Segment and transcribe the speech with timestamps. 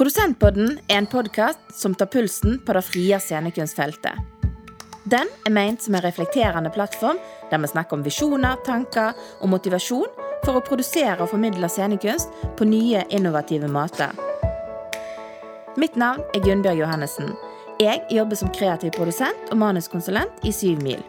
[0.00, 4.16] Produsentpodden er en podkast som tar pulsen på det frie scenekunstfeltet.
[5.04, 10.08] Den er ment som en reflekterende plattform der vi snakker om visjoner, tanker og motivasjon
[10.46, 14.16] for å produsere og formidle scenekunst på nye, innovative måter.
[15.76, 17.34] Mitt navn er Gunnbjørg Johannessen.
[17.76, 21.04] Jeg jobber som kreativ produsent og manuskonsulent i Syv Mil.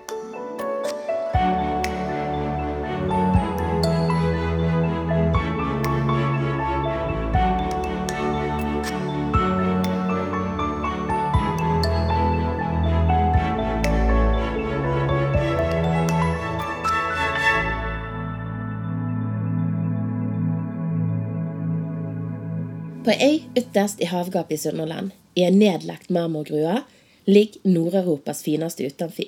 [23.11, 26.83] Ei øy ytterst i havgapet i Sunnhordland, i en nedlagt marmorgrue,
[27.27, 29.25] ligger Nord-Europas fineste utenfi.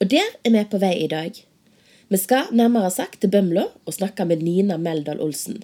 [0.00, 1.32] Og der er vi på vei i dag.
[2.08, 5.62] Vi skal nærmere sagt til Bømlo og snakke med Nina Meldal Olsen.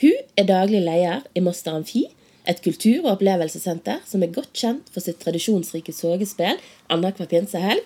[0.00, 2.04] Hun er daglig leder i Moster Amfi,
[2.48, 7.84] et kultur- og opplevelsessenter som er godt kjent for sitt tradisjonsrike sorgespill annenhver pinsehelg,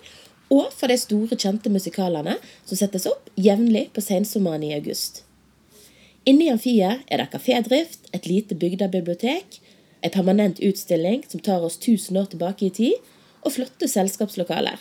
[0.50, 5.22] og for de store, kjente musikalene som settes opp jevnlig på sensommeren i august.
[6.24, 9.58] Inne i amfiet er det kafédrift, et lite bygdebibliotek,
[10.02, 12.94] en permanent utstilling som tar oss 1000 år tilbake i tid,
[13.42, 14.78] og flotte selskapslokaler.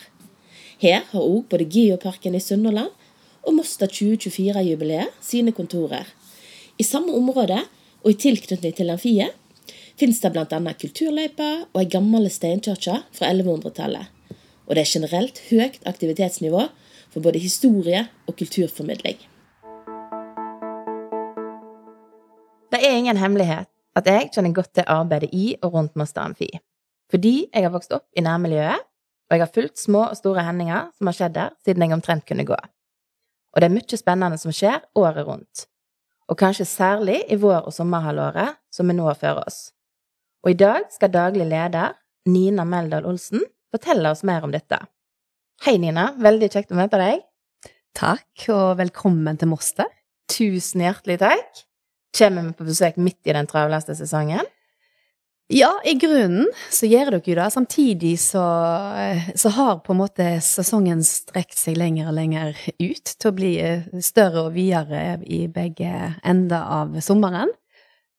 [0.82, 2.94] Her har òg både Geoparken i Sunnhordland
[3.42, 6.06] og Mosta 2024-jubileet sine kontorer.
[6.78, 7.58] I samme område
[8.02, 9.34] og i tilknytning til amfiet
[9.98, 10.46] finnes det bl.a.
[10.78, 14.06] kulturløyper og ei gammel steinkirke fra 1100-tallet.
[14.66, 16.68] Og det er generelt høyt aktivitetsnivå
[17.10, 19.18] for både historie og kulturformidling.
[22.72, 23.68] Det er ingen hemmelighet
[24.00, 26.48] at jeg kjenner godt til arbeidet i og rundt Moster Amfi.
[27.12, 28.80] Fordi jeg har vokst opp i nærmiljøet,
[29.28, 32.24] og jeg har fulgt små og store hendinger som har skjedd der siden jeg omtrent
[32.28, 32.56] kunne gå.
[33.52, 35.66] Og det er mye spennende som skjer året rundt.
[36.32, 39.74] Og kanskje særlig i vår- og sommerhalvåret som vi nå har før oss.
[40.40, 41.92] Og i dag skal daglig leder,
[42.26, 43.42] Nina Meldal Olsen,
[43.74, 44.78] fortelle oss mer om dette.
[45.66, 46.14] Hei, Nina.
[46.16, 47.20] Veldig kjekt å møte deg.
[47.98, 49.92] Takk, og velkommen til Moster.
[50.32, 51.62] Tusen hjertelig takk.
[52.18, 54.44] Kommer vi på besøk midt i den travleste sesongen?
[55.52, 57.46] Ja, i grunnen så gjør dere jo det.
[57.52, 58.42] Samtidig så,
[59.36, 63.50] så har på en måte sesongen strekt seg lenger og lenger ut til å bli
[64.04, 65.90] større og videre i begge
[66.24, 67.52] ender av sommeren.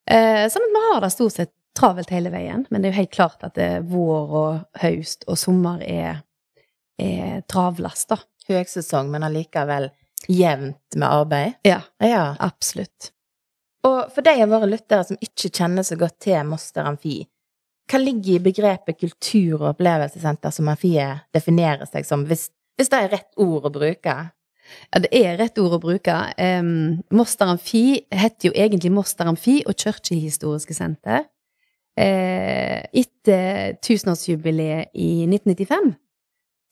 [0.06, 2.68] Eh, sånn at vi har det stort sett travelt hele veien.
[2.70, 3.58] Men det er jo helt klart at
[3.90, 6.22] vår og høst og sommer er,
[7.02, 8.20] er travlest, da.
[8.52, 9.90] Høgsesong, men allikevel
[10.30, 11.58] jevnt med arbeid?
[11.66, 12.36] Ja, Ja.
[12.40, 13.10] absolutt.
[13.88, 17.22] Og for de av våre lyttere som ikke kjenner så godt til Moster Amfi,
[17.92, 22.48] hva ligger i begrepet kultur- og opplevelsessenter som Amfiet definerer seg som, hvis,
[22.80, 24.16] hvis det er rett ord å bruke?
[24.88, 26.16] Ja, det er rett ord å bruke.
[26.40, 31.28] Um, Moster Amfi heter jo egentlig Moster Amfi og Kirkehistoriske senter.
[32.00, 35.92] Uh, etter tusenårsjubileet i 1995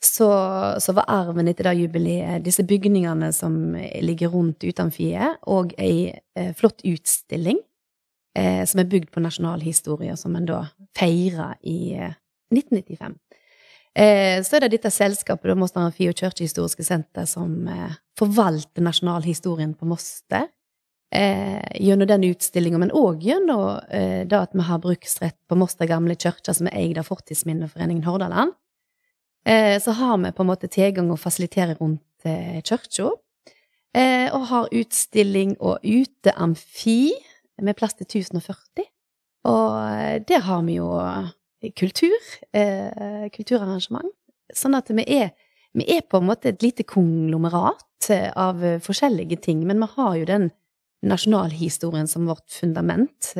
[0.01, 0.29] så,
[0.81, 6.55] så var arven etter det jubileet disse bygningene som ligger rundt utenfiet, og ei eh,
[6.57, 7.59] flott utstilling
[8.37, 10.63] eh, som er bygd på nasjonalhistorie, som en da
[10.97, 12.15] feirer i eh,
[12.53, 13.19] 1995.
[13.91, 18.83] Eh, så er det dette selskapet, da, Moster Amfi og Kirkehistoriske senter, som eh, forvalter
[18.85, 20.47] nasjonalhistorien på Moster.
[21.11, 25.89] Eh, gjennom den utstillinga, men òg gjennom eh, det at vi har bruksrett på Moster
[25.89, 28.55] gamle kirke, som er eid av Fortidsminneforeningen Hordaland.
[29.45, 33.11] Eh, så har vi på en måte tilgang og fasiliterer rundt eh, kirka.
[33.97, 37.11] Eh, og har utstilling og uteamfi
[37.61, 38.85] med plass til 1040.
[39.49, 40.87] Og der har vi jo
[41.77, 42.13] kultur,
[43.33, 44.13] kulturarrangement.
[44.53, 45.31] Sånn at vi er,
[45.73, 50.29] vi er på en måte et lite konglomerat av forskjellige ting, men vi har jo
[50.29, 50.47] den
[51.01, 53.33] nasjonalhistorien som vårt fundament.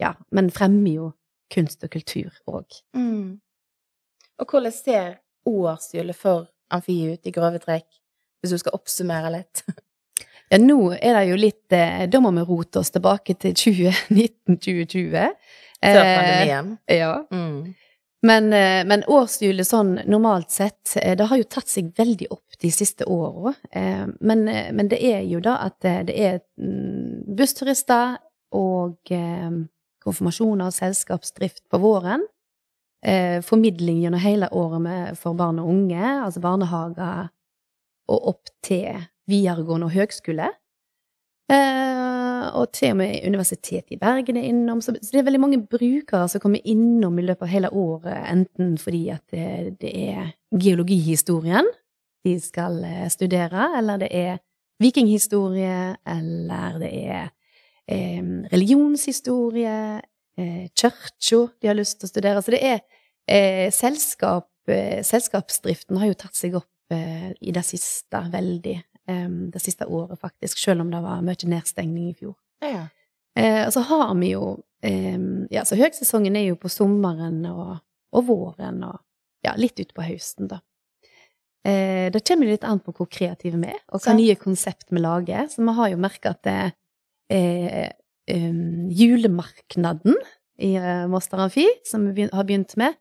[0.00, 1.12] Ja, men fremmer jo
[1.52, 2.80] kunst og kultur òg.
[2.96, 3.40] Mm.
[4.40, 7.86] Og hvordan ser årshjulet for Amfiet ut i grove trekk,
[8.40, 9.64] hvis du skal oppsummere litt?
[10.50, 15.28] Ja, nå er det jo litt eh, Da må vi rote oss tilbake til 2019-2020.
[15.78, 16.72] Før pandemien?
[16.90, 17.12] Eh, ja.
[17.30, 17.76] Mm.
[18.26, 22.58] Men, eh, men årshjulet sånn normalt sett, eh, det har jo tatt seg veldig opp
[22.60, 23.54] de siste åra.
[23.70, 28.18] Eh, men, eh, men det er jo da at eh, det er mm, bussturister
[28.58, 29.54] og eh,
[30.02, 32.26] konfirmasjoner og selskapsdrift på våren.
[33.00, 37.30] Eh, formidling gjennom hele året med, for barn og unge, altså barnehager
[38.10, 40.50] og opp til videregående og høgskole.
[41.50, 44.82] Eh, og til og med Universitetet i Bergen er innom.
[44.84, 48.76] Så, det er veldig mange brukere som kommer innom i løpet av hele året, enten
[48.78, 50.30] fordi at det, det er
[50.60, 51.66] geologihistorien
[52.24, 54.40] de skal eh, studere, eller det er
[54.80, 57.30] vikinghistorie, eller det er
[57.88, 58.22] eh,
[58.52, 60.00] religionshistorie,
[60.36, 62.42] kirka de har lyst til å studere.
[62.42, 62.78] Så det er
[63.26, 68.76] eh, selskap eh, Selskapsdriften har jo tatt seg opp eh, i det siste veldig.
[69.10, 72.36] eh, det siste året, faktisk, selv om det var mye nedstengning i fjor.
[72.62, 72.86] Ja.
[73.38, 75.18] Eh, og så har vi jo eh,
[75.50, 77.78] Ja, så høgsesongen er jo på sommeren og,
[78.12, 78.98] og våren og
[79.46, 80.60] ja, litt utpå høsten, da.
[81.64, 85.00] Eh, det kommer litt an på hvor kreative vi er, og hva nye konsept vi
[85.00, 85.46] lager.
[85.52, 86.72] Så vi har jo merka at det,
[87.32, 87.90] eh,
[88.30, 90.16] um, julemarknaden
[90.60, 92.98] i uh, Moster Amfi, som vi har begynt med,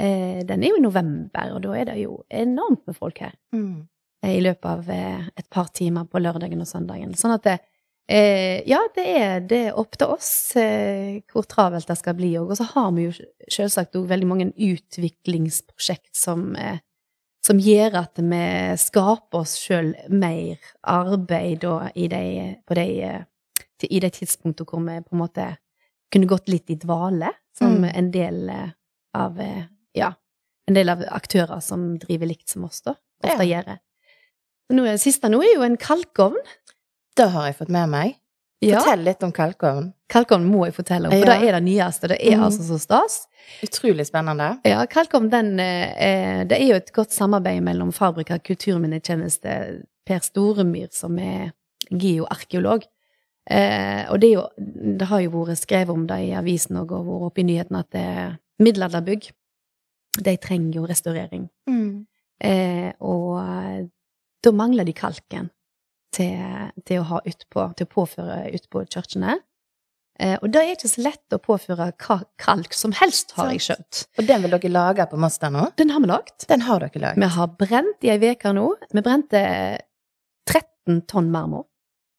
[0.00, 3.34] Uh, den er jo i november, og da er det jo enormt med folk her
[3.52, 3.82] Mm.
[4.24, 7.12] eh, i løpet av uh, et par timer på lørdagen og søndagen.
[7.12, 7.58] Sånn at det,
[8.08, 12.30] eh, ja, det er, det er opp til oss eh, hvor travelt det skal bli.
[12.40, 13.12] Og så har vi jo
[13.52, 16.80] selvsagt også veldig mange utviklingsprosjekt som, eh,
[17.44, 18.42] som gjør at vi
[18.80, 20.56] skaper oss sjøl mer
[20.88, 22.24] arbeid da, i de,
[22.64, 23.22] på de, eh,
[23.82, 25.46] til- i det tidspunktet hvor vi på en måte
[26.12, 27.90] kunne gått litt i dvale, som Mm.
[27.94, 28.70] en del eh,
[29.14, 29.64] av eh,
[29.94, 30.12] ja,
[30.68, 32.94] en del av aktører som driver likt som oss, da,
[33.24, 33.78] ofte gjør.
[34.72, 36.38] Nå, det siste nå er jo en kalkovn.
[37.16, 38.14] Det har jeg fått med meg.
[38.62, 39.88] Ja, Fortell litt om kalkovn.
[40.08, 41.38] kalkovn må jeg fortelle om, for Ja.
[41.40, 42.08] det er det nyeste.
[42.08, 42.44] Det er mm.
[42.46, 43.16] altså så stas.
[43.66, 44.60] Utrolig spennende.
[44.64, 50.88] Ja, Kalkovn, den eh, Det er jo et godt samarbeid mellom Fabrika kulturminnetjeneste Per Storemyr,
[50.92, 51.50] som er
[51.90, 52.84] geoarkeolog.
[53.50, 54.44] Eh, og det, jo,
[54.98, 57.90] det har jo vært skrevet om det i avisen og vært oppe i nyhetene at
[57.94, 59.30] det er middelalderbygg.
[60.22, 61.48] De trenger jo restaurering.
[61.70, 62.04] Mm.
[62.42, 63.80] Eh, og eh,
[64.42, 65.50] da mangler de kalken
[66.12, 69.38] til, til å ha utpå, til å påføre utpå kirkene.
[70.20, 73.64] Eh, og det er ikke så lett å påføre hva kalk som helst, har jeg
[73.66, 74.02] skjønt.
[74.20, 75.70] Og den vil dere lage på Masta nå?
[75.80, 76.46] Den har vi lagd.
[76.50, 77.22] Den har dere laget.
[77.22, 78.68] Vi har brent i ei uke nå.
[78.92, 79.42] Vi brente
[80.50, 81.66] 13 tonn marmor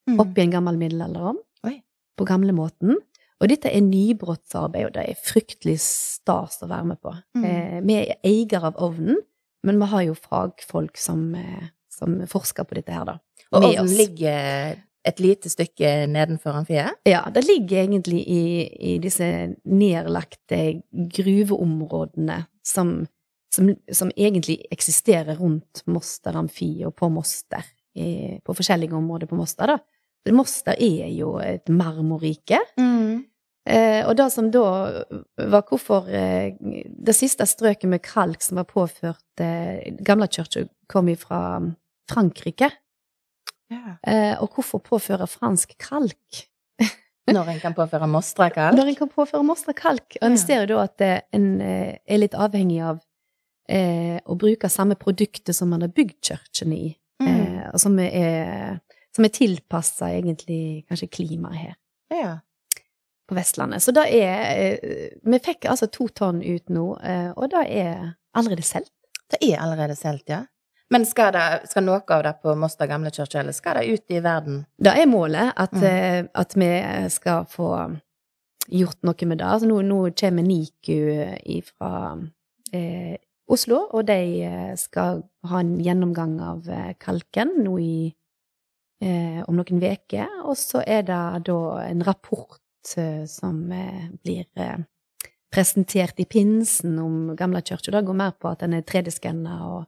[0.10, 0.20] Mm.
[0.20, 1.40] oppi en gammel middelalderovn.
[1.68, 1.78] Oi.
[2.20, 2.98] På gamlemåten.
[3.44, 7.12] Og dette er nybrottsarbeid, og det er fryktelig stas å være med på.
[7.36, 7.46] Mm.
[7.50, 9.20] Eh, vi er eier av ovnen,
[9.68, 13.18] men vi har jo fagfolk som, eh, som forsker på dette her, da.
[13.52, 13.98] Og med ovnen oss.
[13.98, 16.96] ligger et lite stykke nedenfor amfiet?
[17.08, 18.44] Ja, det ligger egentlig i,
[18.94, 19.28] i disse
[19.68, 23.02] nedlagte gruveområdene som,
[23.54, 27.66] som, som egentlig eksisterer rundt Moster Amfi og på Moster,
[28.00, 29.78] i, på forskjellige områder på Moster, da.
[30.32, 32.60] Moster er jo et marmorrike.
[32.80, 33.26] Mm.
[33.68, 34.62] Eh, og det som da
[35.40, 41.62] var hvorfor eh, Det siste strøket med kalk som var påført eh, Gamlekirka, kom fra
[42.12, 42.70] Frankrike.
[43.72, 43.96] Yeah.
[44.06, 46.44] Eh, og hvorfor påføre fransk kalk?
[47.32, 48.76] Når en kan påføre mostrakall?
[48.76, 50.18] Når en kan påføre Mostra kalk.
[50.22, 50.38] Og en Ja.
[50.42, 53.00] ser jo da at eh, en eh, er litt avhengig av
[53.70, 57.28] eh, å bruke samme produktet som man har bygd kirken i, Mm.
[57.30, 58.82] eh, og som er,
[59.16, 61.76] som er tilpassa egentlig kanskje klimaet her
[62.14, 62.40] Ja.
[63.30, 63.82] på Vestlandet.
[63.84, 68.16] Så det er eh, Vi fikk altså to tonn ut nå, eh, og det er
[68.36, 68.92] allerede solgt.
[69.32, 70.42] Det er allerede solgt, ja.
[70.92, 74.12] Men skal, det, skal noe av det på Moster gamle kirke, eller skal det ut
[74.14, 74.66] i verden?
[74.78, 75.84] Det er målet, at, Mm.
[75.84, 77.70] eh, at vi skal få
[78.70, 79.46] gjort noe med det.
[79.48, 82.18] Altså nå, nå kommer NIKU fra
[82.74, 83.18] eh,
[83.50, 86.64] Oslo, og de skal ha en gjennomgang av
[87.00, 88.14] kalken nå i
[89.48, 90.30] om noen uker.
[90.48, 92.58] Og så er det da en rapport
[92.98, 94.84] eh, som eh, blir eh,
[95.54, 97.92] presentert i pinsen om Gamla kirke.
[97.92, 99.84] Det går mer på at den er 3D-skanna, og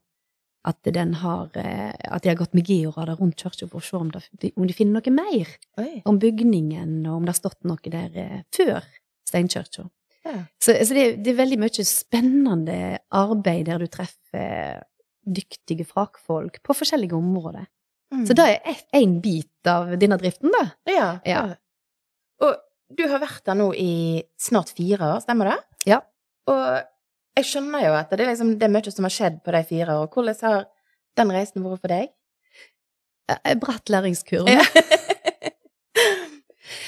[0.65, 3.98] at, den har, eh, at de har gått med georader rundt kirka for å se
[4.00, 6.01] om, det, om de finner noe mer Oi.
[6.10, 8.86] om bygningen, og om det har stått noe der eh, før
[9.29, 9.88] steinkirka.
[10.25, 10.39] Ja.
[10.57, 14.84] Så, så det, det er veldig mye spennende arbeid der du treffer
[15.25, 17.65] dyktige fagfolk på forskjellige områder.
[18.13, 18.25] Mm.
[18.27, 20.65] Så det er én bit av denne driften, da.
[20.89, 21.07] Ja.
[21.25, 21.43] Ja.
[22.45, 22.57] Og
[22.95, 25.57] du har vært der nå i snart fire år, stemmer det?
[25.89, 26.01] Ja.
[26.51, 26.62] Og
[27.35, 29.63] jeg skjønner jo at det er, liksom, det er mye som har skjedd på de
[29.67, 30.07] fire år.
[30.13, 30.67] Hvordan har
[31.19, 32.13] den reisen vært for deg?
[33.33, 34.59] Eh, Bratt læringskurve.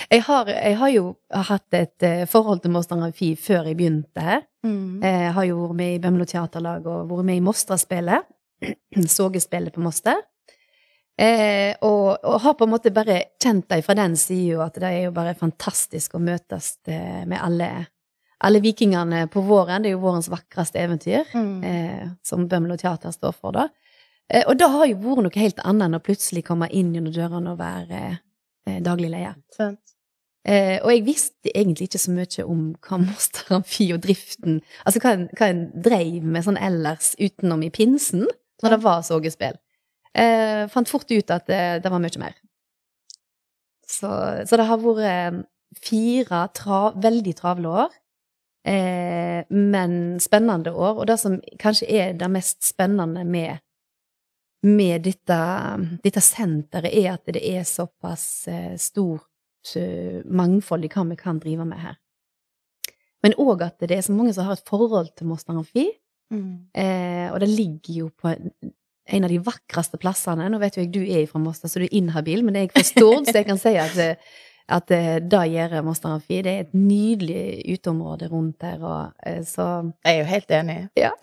[0.08, 1.02] Jeg, har, jeg har jo
[1.50, 4.46] hatt et eh, forhold til Moster Amfi før jeg begynte her.
[4.64, 5.02] Mm.
[5.04, 8.24] Jeg har jo vært med i Bømlo Teaterlag og vært med i Mostraspillet.
[9.18, 10.22] Sågespillet på Moster.
[11.18, 14.90] Eh, og, og har på en måte bare kjent dem fra den sida at det
[14.92, 17.70] er jo bare fantastisk å møtes eh, med alle,
[18.46, 19.82] alle vikingene på våren.
[19.82, 21.64] Det er jo vårens vakreste eventyr, Mm.
[21.66, 23.68] eh, som Bømlo Teater står for, da.
[24.30, 27.14] Eh, og det har jo vært noe helt annet enn å plutselig komme inn gjennom
[27.16, 28.02] dørene og være
[28.68, 29.78] eh, daglig leder.
[30.48, 35.02] Eh, og jeg visste egentlig ikke så mye om hva Moster Amfi og driften Altså
[35.04, 38.28] hva en, hva en dreiv med sånn ellers utenom i pinsen,
[38.64, 39.58] når det var sågespill.
[40.18, 42.36] Eh, fant fort ut at det, det var mye mer.
[43.88, 44.10] Så,
[44.48, 45.38] så det har vært eh,
[45.84, 47.96] fire tra, veldig travle år,
[48.68, 49.94] eh, men
[50.24, 51.00] spennende år.
[51.00, 53.62] Og det som kanskje er det mest spennende med,
[54.68, 55.40] med dette,
[56.04, 61.40] dette senteret, er at det er såpass eh, stort eh, mangfold i hva vi kan
[61.44, 62.02] drive med her.
[63.26, 65.88] Men òg at det er så mange som har et forhold til Moster Amfi.
[66.34, 66.68] Mm.
[66.76, 68.34] Eh, og det ligger jo på
[69.08, 70.50] en, av de vakreste plassene.
[70.52, 72.68] Nå vet jo jeg du er fra Moster, så du er inhabil, men det er
[72.70, 74.36] jeg forstår, så jeg kan si at, eh,
[74.78, 76.42] at eh, det gjør Moster Amfi.
[76.46, 79.68] Det er et nydelig uteområde rundt der, og eh, så
[80.04, 80.80] Jeg er jo helt enig.
[81.00, 81.14] Ja.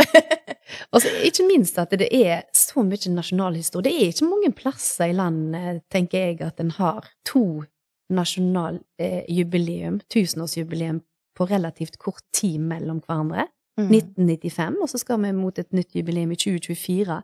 [0.92, 3.84] Og så ikke minst at det er så mye nasjonalhistorie.
[3.84, 7.64] Det er ikke mange plasser i landet, tenker jeg, at en har to
[8.12, 11.02] nasjonaljubileum, tusenårsjubileum,
[11.34, 13.48] på relativt kort tid mellom hverandre.
[13.74, 13.88] Mm.
[13.90, 17.16] 1995, og så skal vi mot et nytt jubileum i 2024.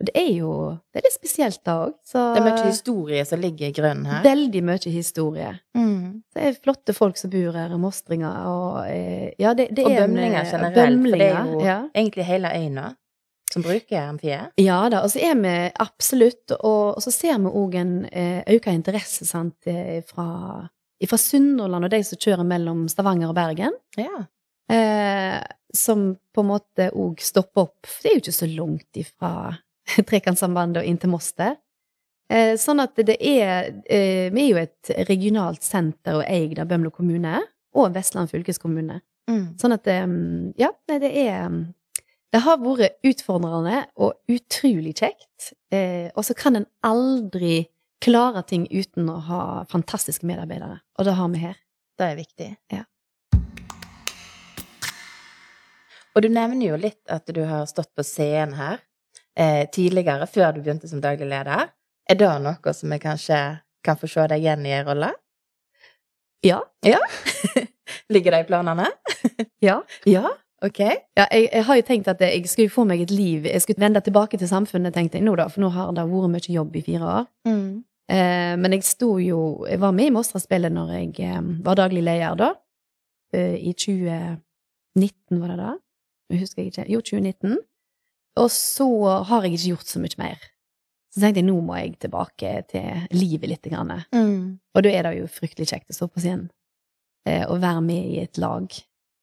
[0.00, 0.52] Og det er jo
[0.92, 1.92] det er litt spesielt da òg.
[2.12, 4.22] Det er mye historie som ligger i grønn her.
[4.24, 5.52] Veldig mye historie.
[5.78, 6.22] Mm.
[6.32, 9.92] Det er flotte folk som bor her, og mostringer og eh, Ja, det, det Og
[9.92, 10.74] er en, bømlinger generelt.
[10.76, 11.78] generelt, for det er jo ja.
[11.94, 12.90] egentlig hele øya
[13.52, 14.52] som bruker amfiet.
[14.56, 18.40] Ja da, og så er vi absolutt Og, og så ser vi òg en eh,
[18.54, 20.68] økt interesse sant, eh, fra,
[21.08, 23.76] fra Sunnhordland og de som kjører mellom Stavanger og Bergen.
[24.00, 24.24] Ja.
[24.72, 25.42] Eh,
[25.74, 27.90] som på en måte òg stopper opp.
[28.02, 29.32] Det er jo ikke så langt ifra
[30.08, 31.58] Trekantsambandet og inn til Moss der.
[32.32, 36.70] Eh, sånn at det er eh, Vi er jo et regionalt senter og eid av
[36.70, 37.40] Bømlo kommune
[37.76, 39.00] og Vestland fylkeskommune.
[39.30, 39.58] Mm.
[39.60, 40.06] Sånn at eh,
[40.60, 41.50] Ja, nei, det er
[42.32, 45.52] Det har vært utfordrende og utrolig kjekt.
[46.16, 47.66] Og så kan en aldri
[48.00, 50.78] klare ting uten å ha fantastiske medarbeidere.
[50.96, 51.58] Og det har vi her.
[52.00, 52.48] Det er viktig.
[52.72, 52.86] Ja.
[56.16, 58.80] Og du nevner jo litt at du har stått på scenen her
[59.38, 61.70] eh, tidligere, før du begynte som daglig leder.
[62.10, 63.40] Er det noe som jeg kanskje
[63.84, 65.12] kan få se deg igjen i en rolle?
[66.42, 66.60] Ja.
[68.12, 68.88] Ligger det i planene?
[69.62, 69.76] Ja.
[70.04, 70.26] Ja,
[70.64, 70.80] ok.
[71.14, 73.78] Ja, jeg, jeg har jo tenkt at jeg skulle få meg et liv Jeg skulle
[73.84, 76.74] vende tilbake til samfunnet, tenkte jeg nå, da, for nå har det vært mye jobb
[76.74, 77.28] i fire år.
[77.46, 77.84] Mm.
[78.10, 79.38] Eh, men jeg sto jo
[79.70, 82.50] Jeg var med i Mostra-spillet når jeg eh, var daglig leder, da.
[83.32, 85.70] Eh, I 2019, var det da?
[86.32, 86.88] Jeg husker jeg ikke.
[86.90, 87.58] Jo, 2019.
[88.40, 88.86] Og så
[89.28, 90.46] har jeg ikke gjort så mye mer.
[91.12, 93.68] Så tenkte jeg nå må jeg tilbake til livet litt.
[93.68, 93.92] Grann.
[94.14, 94.58] Mm.
[94.72, 96.48] Og da er det jo fryktelig kjekt å stå på scenen
[97.28, 98.72] eh, og være med i et lag.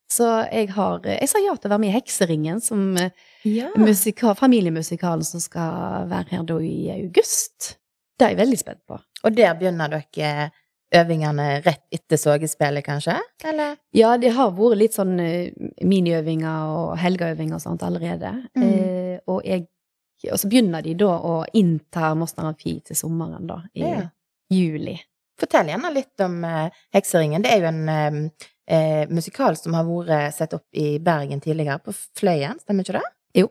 [0.10, 3.12] Så jeg har Jeg sa ja til å være med i Hekseringen, som eh,
[3.46, 3.70] Ja.
[3.78, 7.75] musikal, familiemusikalen som skal være her da i august.
[8.18, 8.98] Det er jeg veldig spent på.
[9.24, 10.51] Og der begynner dere
[10.96, 13.15] øvingene rett etter Sågespillet, kanskje?
[13.46, 13.75] Eller?
[13.93, 15.51] Ja, det har vært litt sånn eh,
[15.86, 18.31] miniøvinger og helgeøvinger og sånt allerede.
[18.58, 18.63] Mm.
[18.65, 19.67] Eh, og, jeg,
[20.31, 24.08] og så begynner de da å innta Moster Amfi til sommeren, da, i Ja.
[24.50, 24.98] juli.
[25.39, 27.46] Fortell gjerne litt om eh, Hekseringen.
[27.46, 31.79] Det er jo en eh, eh, musikal som har vært sett opp i Bergen tidligere,
[31.86, 33.05] på Fløyen, stemmer ikke det?
[33.43, 33.48] Jo.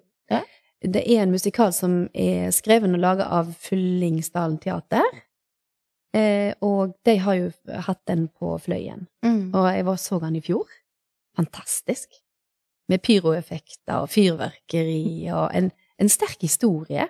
[0.78, 5.02] Det er en musikal som er skrevet og laga av Fyllingsdalen Teater.
[6.18, 7.50] Eh, og de har jo
[7.86, 9.06] hatt den på Fløyen.
[9.24, 9.52] Mm.
[9.54, 10.66] Og jeg var så den i fjor.
[11.38, 12.18] Fantastisk.
[12.88, 15.70] Med pyroeffekter og fyrverkeri og en,
[16.00, 17.06] en sterk historie.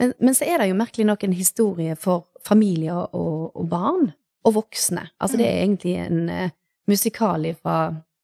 [0.00, 4.10] Men, men så er det jo merkelig nok en historie for familier og, og barn.
[4.48, 5.02] Og voksne.
[5.20, 6.48] Altså det er egentlig en uh,
[6.88, 7.74] musikal fra,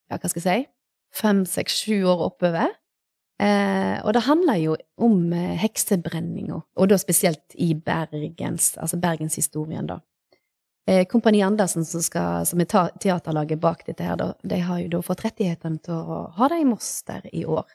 [0.09, 0.69] ja, hva skal jeg si,
[1.13, 2.73] fem, seks, sju år oppover.
[3.37, 9.91] Eh, og det handler jo om eh, heksebrenninga, og da spesielt i Bergens, altså bergenshistorien,
[9.91, 9.99] da.
[10.87, 15.03] Eh, Kompani Andersen, som, skal, som er teaterlaget bak dette her, de har jo da
[15.03, 17.67] fått rettighetene til å ha det i Moss der i år.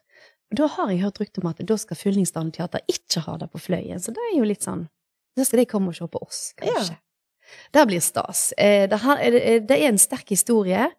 [0.51, 3.49] Og da har jeg hørt rykte om at da skal Fyllingsdalen Teater ikke ha det
[3.51, 4.87] på Fløyen, så det er jo litt sånn
[5.39, 6.97] Da skal de komme og se på oss, kanskje.
[7.71, 8.51] Det blir stas.
[8.59, 10.89] Eh, det, eh, det er en sterk historie.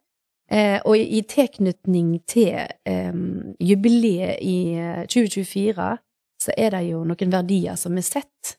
[0.53, 2.67] Eh, og i, tilknytning til
[3.61, 5.87] jubileet i eh, 2024,
[6.43, 8.57] så er det jo noen verdier som er sett.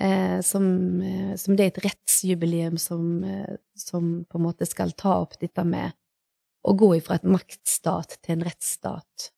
[0.00, 4.94] Eh, som, eh, som det er et rettsjubileum som, eh, som på en måte skal
[4.96, 5.92] ta opp dette med
[6.64, 9.28] å gå ifra et maktstat til en rettsstat.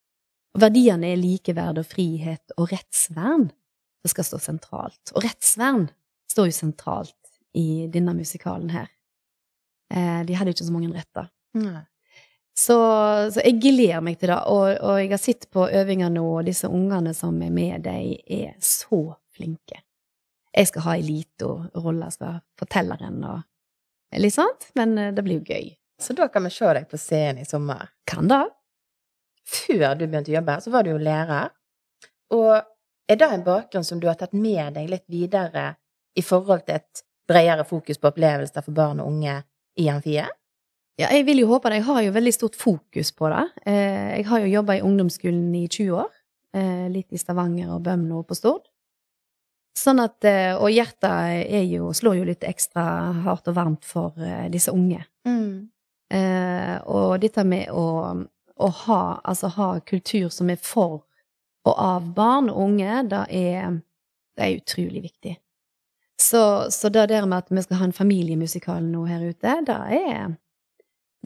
[0.54, 5.14] Verdiene er likeverd og frihet og rettsvern som skal stå sentralt.
[5.16, 5.88] Og rettsvern
[6.30, 8.90] står jo sentralt i denne musikalen her.
[9.92, 11.26] De hadde jo ikke så mange retter.
[11.58, 11.82] Nei.
[12.56, 12.76] Så,
[13.32, 16.46] så jeg gleder meg til det, og, og jeg har sett på øvinger nå, og
[16.48, 19.82] disse ungene som er med, de er så flinke.
[20.52, 21.24] Jeg skal ha jeg
[22.12, 25.70] skal ha fortelleren og litt sånt, men eh, det blir jo gøy.
[26.02, 27.92] Så da kan vi se deg på scenen i sommer.
[28.08, 28.42] Kan det?
[29.48, 31.52] Før du begynte å jobbe, så var du jo lærer.
[32.34, 32.52] Og
[33.08, 35.72] er det en bakgrunn som du har tatt med deg litt videre
[36.18, 39.38] i forhold til et bredere fokus på opplevelser for barn og unge
[39.80, 40.30] i amfiet?
[41.00, 41.80] Ja, jeg vil jo håpe det.
[41.80, 43.46] Jeg har jo veldig stort fokus på det.
[43.64, 46.10] Eh, jeg har jo jobba i ungdomsskolen i 20 år.
[46.52, 48.66] Eh, litt i Stavanger og Bømlo og på Stord.
[49.78, 52.84] Sånn at, eh, og hjertet er jo, slår jo litt ekstra
[53.24, 55.00] hardt og varmt for eh, disse unge.
[55.24, 55.70] Mm.
[56.12, 61.00] Eh, og dette med å, å ha, altså ha kultur som er for
[61.62, 63.78] og av barn og unge, det er,
[64.36, 65.36] det er utrolig viktig.
[66.22, 69.78] Så, så det der med at vi skal ha en familiemusikal nå her ute, det
[69.98, 70.34] er,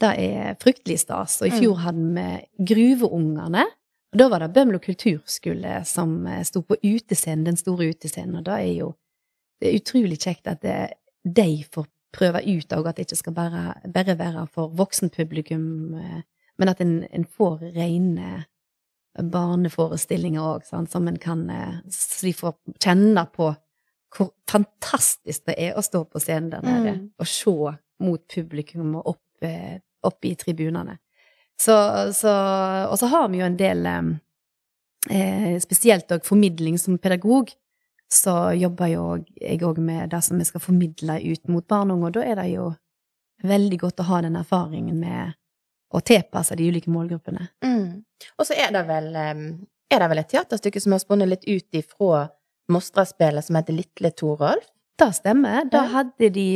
[0.01, 1.39] det er fryktelig stas.
[1.41, 3.65] Og i fjor hadde vi Gruveungene.
[4.13, 8.39] Og da var det Bømlo kulturskole som eh, sto på utescenen, den store utescenen.
[8.41, 8.95] Og da er jo
[9.61, 10.65] det er utrolig kjekt at
[11.25, 11.87] de får
[12.17, 16.21] prøve ut, òg, at det ikke skal bare, bare være for voksenpublikum, eh,
[16.59, 18.45] men at en, en får rene
[19.33, 23.55] barneforestillinger òg, som en kan eh, Så de får kjenne på
[24.17, 27.11] hvor fantastisk det er å stå på scenen der nede Mm.
[27.19, 30.99] og se mot publikum og opp, eh, opp i tribunene.
[31.61, 31.77] Så,
[32.13, 32.33] så,
[32.91, 37.53] og så har vi jo en del eh, Spesielt òg formidling som pedagog.
[38.13, 39.05] Så jobber jo
[39.41, 42.27] jeg òg med det som vi skal formidle ut mot barn og unge, og da
[42.27, 42.67] er det jo
[43.47, 45.35] veldig godt å ha den erfaringen med
[45.95, 47.49] å tilpasse de ulike målgruppene.
[47.65, 48.05] Mm.
[48.39, 49.11] Og så er det vel
[49.87, 52.27] er det vel et teaterstykke som har spunnet litt ut ifra
[52.73, 54.67] Mostra-spelet som heter Litle Torolf?
[54.99, 55.67] Det stemmer.
[55.71, 56.47] Da hadde de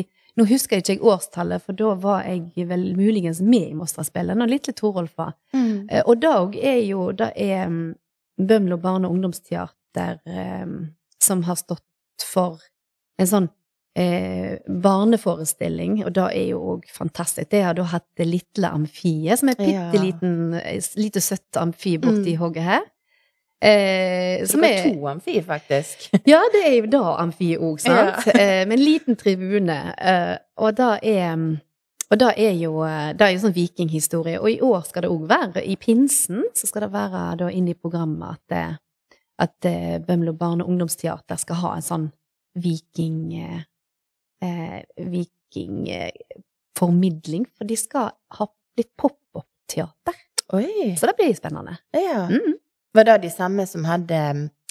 [0.40, 4.48] Nå husker jeg ikke årstallet, for da var jeg vel muligens med i Mostraspillet, når
[4.54, 5.34] lille Torolf var.
[5.54, 7.94] Eh, Og det òg er jo Det er mm,
[8.40, 10.66] Bømlo barne- og ungdomsteater eh,
[11.20, 11.84] som har stått
[12.24, 12.56] for
[13.20, 13.48] en sånn
[13.98, 17.50] eh, barneforestilling, og det er jo òg fantastisk.
[17.50, 21.58] Det har da hatt det lille amfiet, som er et bitte liten, eh, lite søtt
[21.60, 22.38] amfi borti Mm.
[22.40, 22.80] hogget her.
[23.62, 26.06] Eh, som er to amfi, faktisk.
[26.32, 28.26] ja, det er jo da amfi òg, sant?
[28.32, 29.76] Eh, Med en liten tribune.
[29.98, 31.36] eh, Og da er
[32.10, 32.72] og da er jo,
[33.14, 34.40] da er jo sånn vikinghistorie.
[34.40, 37.68] Og i år skal det òg være, i pinsen, så skal det være da inn
[37.70, 38.72] i programmet at, eh,
[39.38, 42.08] at eh, Bømlo barne- og ungdomsteater skal ha en sånn
[42.58, 43.20] viking...
[43.38, 43.62] eh,
[44.42, 48.46] eh, Vikingformidling, for de skal ha
[48.78, 50.14] litt pop-opp-teater.
[50.98, 51.76] Så det blir spennende.
[51.94, 52.26] Ja.
[52.30, 52.54] Mm.
[52.92, 54.20] Var det de samme som hadde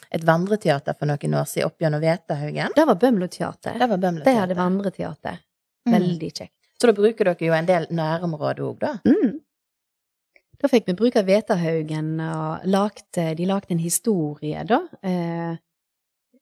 [0.10, 2.74] et vandreteater for noen år siden opp gjennom Vetahaugen?
[2.76, 3.78] Det var Bømlo teater.
[3.80, 4.32] Det var Bømlo teater.
[4.32, 5.38] De hadde vandreteater.
[5.88, 5.94] Mm.
[5.94, 6.56] Veldig kjekt.
[6.82, 8.92] Så da bruker dere jo en del nærområder òg, da?
[9.08, 9.40] Mm.
[10.60, 15.60] Da fikk vi bruk av Vetahaugen, og lagte, de lagde en historie, da, eh,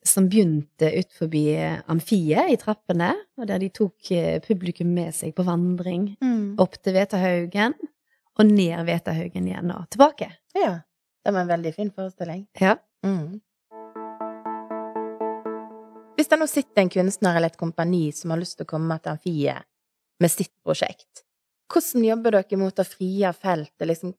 [0.08, 1.44] som begynte ut forbi
[1.90, 6.16] amfiet i trappene, og der de tok eh, publikum med seg på vandring
[6.62, 7.78] opp til Vetahaugen,
[8.38, 10.32] og ned Vetahaugen igjen og tilbake.
[10.58, 10.80] Ja.
[11.28, 12.46] Det var en veldig fin forestilling.
[12.60, 12.78] Ja.
[13.06, 13.40] Mm.
[16.16, 18.96] Hvis det nå sitter en kunstner eller et kompani som har lyst til å komme
[19.02, 19.66] til Amfiet
[20.24, 21.26] med sitt prosjekt,
[21.68, 23.84] hvordan jobber dere mot å frie feltet?
[23.90, 24.14] Liksom,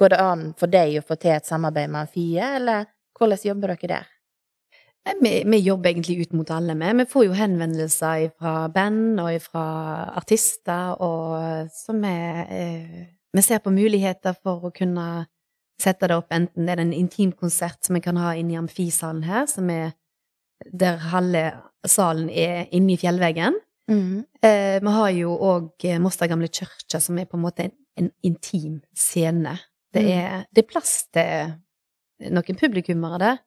[0.00, 3.74] går det an for deg å få til et samarbeid med Amfiet, eller hvordan jobber
[3.74, 4.06] dere der?
[5.20, 6.94] Vi, vi jobber egentlig ut mot alle vi.
[7.02, 9.66] Vi får jo henvendelser fra band og fra
[10.22, 12.14] artister, og så vi,
[12.46, 15.26] eh, vi ser på muligheter for å kunne
[15.82, 19.22] sette det opp, enten det er en intimkonsert som vi kan ha inne i amfisalen
[19.26, 19.92] her, som er
[20.72, 21.44] der halve
[21.88, 23.56] salen er inne i fjellveggen.
[23.90, 28.10] Eh, vi har jo òg Moster gamle kirke, som er på en måte en, en
[28.22, 29.56] intim scene.
[29.92, 30.10] Det Mm.
[30.14, 31.54] er, det er plass til
[32.30, 33.38] noen publikummere der,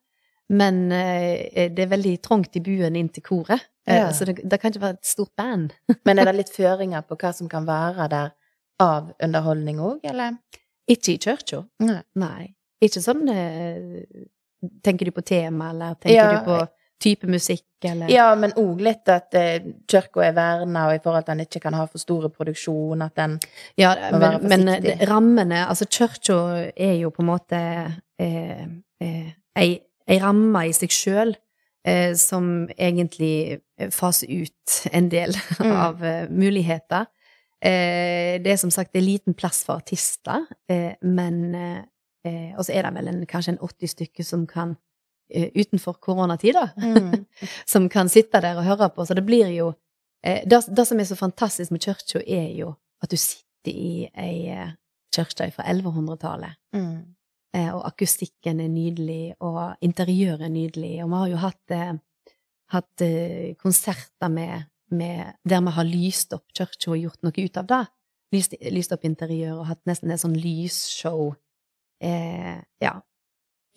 [0.50, 3.62] men eh, det er veldig trangt i buen inn til koret.
[3.86, 4.10] Eh, Ja.
[4.12, 5.72] Så det, det kan ikke være et stort band.
[6.04, 8.34] Men er det litt føringer på hva som kan være der
[8.80, 10.36] av underholdning òg, eller?
[10.90, 11.62] Ikke i kirka.
[11.80, 12.02] Nei.
[12.20, 12.54] Nei.
[12.84, 14.02] Ikke sånn eh,
[14.82, 16.30] Tenker du på tema, eller tenker Ja.
[16.38, 16.68] du på
[17.04, 21.26] type musikk, eller Ja, men òg litt at eh, kirka er verna, og i forhold
[21.26, 23.38] til at en ikke kan ha for store produksjon, at den
[23.76, 24.98] Ja, Må være men, men forsiktig.
[25.00, 27.60] det- rammene Altså, kirka er jo på en måte
[28.18, 28.66] eh,
[29.00, 31.34] eh, ei, ei ramme i seg sjøl
[31.84, 35.72] eh, som egentlig faser ut en del Mm.
[35.76, 37.06] av eh, muligheter.
[37.64, 41.82] Eh, det er som sagt det er liten plass for artister, eh, men eh,
[42.56, 44.76] Og så er det vel en, kanskje en 80 stykker som kan
[45.34, 46.70] Utenfor koronatider.
[46.76, 47.24] mm.
[47.72, 49.04] som kan sitte der og høre på.
[49.04, 49.72] Så det blir jo
[50.24, 54.08] eh, det, det som er så fantastisk med kirka, er jo at du sitter i
[54.14, 54.68] ei
[55.14, 56.60] kirke fra 1100-tallet.
[56.76, 57.16] Mm.
[57.56, 60.92] Eh, og akustikken er nydelig, og interiøret er nydelig.
[61.04, 61.98] Og vi har jo hatt,
[62.76, 63.06] hatt
[63.58, 67.82] konserter med, med, der vi har lyst opp kirka og gjort noe ut av det.
[68.34, 71.34] Lyst, lyst opp interiør og hatt nesten et sånn lysshow
[72.02, 72.94] eh, ja,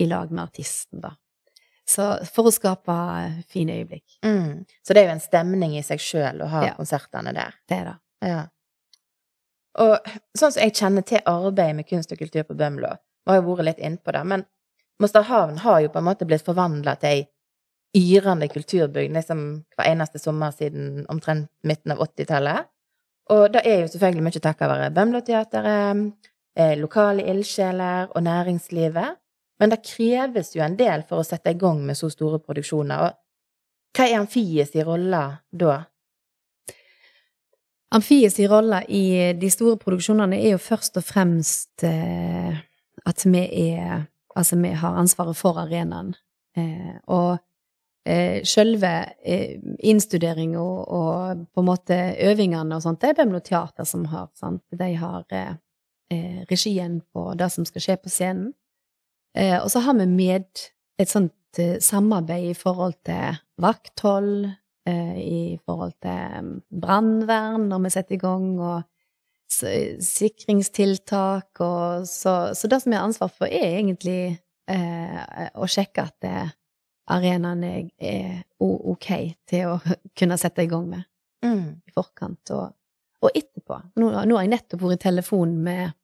[0.02, 1.13] i lag med artisten, da.
[1.88, 2.93] Så for å skape
[3.48, 4.17] fine øyeblikk.
[4.26, 4.65] Mm.
[4.84, 6.74] Så det er jo en stemning i seg sjøl å ha Ja.
[6.76, 7.54] konsertene der.
[7.70, 7.96] Det er det.
[8.28, 8.41] Ja.
[9.78, 12.89] Og sånn som jeg kjenner til arbeidet med kunst og kultur på Bømlo,
[13.24, 14.46] vi har jo vært litt innpå det, men
[15.00, 17.26] Mosterhavn har jo på en måte blitt forvandla til ei
[17.95, 19.43] yrende kulturbygd liksom
[19.76, 22.67] hver eneste sommer siden omtrent midten av 80-tallet.
[23.34, 26.04] Og det er jo selvfølgelig mye takket være Bømlo-teatret,
[26.56, 29.17] eh, lokale ildsjeler og næringslivet.
[29.60, 33.08] Men det kreves jo en del for å sette i gang med så store produksjoner.
[33.08, 35.78] Og hva er Amfies rolle da?
[37.97, 42.62] Amfies rolle i de store produksjonene er jo først og fremst eh,
[43.08, 44.06] at vi er
[44.38, 46.12] Altså, vi har ansvaret for arenaen.
[46.54, 47.39] Eh, og
[48.08, 48.91] eh, selve
[49.24, 51.98] eh, innstuderinga og, og, på en måte
[52.30, 54.30] øvingene og sånt, det er Bømlo Teater som har.
[54.39, 54.63] Sant?
[54.72, 55.56] De har eh,
[56.13, 58.54] eh, regien på det som skal skje på scenen.
[59.38, 60.48] Eh, og så har vi med
[60.98, 64.50] et sånt samarbeid i forhold til vakthold,
[64.88, 66.52] i forhold til mm,
[66.84, 68.84] brannvern når vi setter i gang, og
[69.50, 74.38] sikringstiltak og så, så det som jeg har ansvar for, er egentlig
[74.70, 76.50] eh, å sjekke at eh,
[77.13, 79.10] arenaen er, er, ok
[79.48, 79.78] til å
[80.17, 81.06] kunne sette i gang med
[81.46, 81.63] mm.
[81.88, 82.74] i forkant og,
[83.24, 83.80] og etterpå.
[84.00, 85.96] Nå, nå, har jeg nettopp vært i telefon med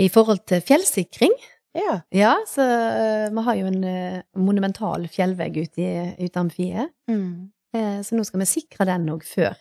[0.00, 1.34] i forhold til fjellsikring.
[1.76, 2.00] Ja.
[2.14, 6.94] ja så uh, vi har jo en uh, monumental fjellvegg ute i ut amfiet.
[7.10, 7.50] Mm.
[7.76, 9.54] Uh, så nå skal vi sikre den òg før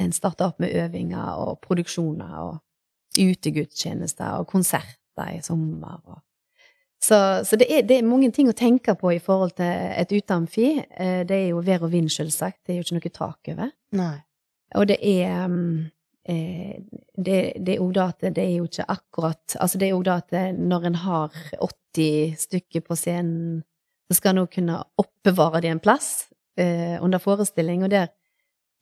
[0.00, 2.58] en starter opp med øvinger og produksjoner og
[3.20, 6.00] utegudstjenester og konserter i sommer.
[6.06, 6.20] Og.
[7.00, 10.10] Så, så det, er, det, er, mange ting å tenke på i forhold til et
[10.12, 10.66] uteamfi.
[10.84, 12.60] Eh, det er jo vær og vind, selvsagt.
[12.66, 13.70] Det er jo ikke noe tak over.
[13.96, 14.16] Nei.
[14.76, 15.78] Og det er mm,
[16.28, 16.74] eh,
[17.16, 20.04] det, det er òg da at det er jo ikke akkurat Altså det er òg
[20.06, 23.62] da at når en har 80 stykker på scenen,
[24.10, 26.28] så skal en òg kunne oppbevare det en plass
[26.60, 28.12] eh, under forestilling, og der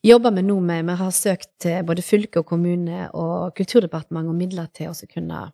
[0.03, 4.67] jobber vi nå med Vi har søkt både fylke og kommune og Kulturdepartementet om midler
[4.75, 5.47] til å kunne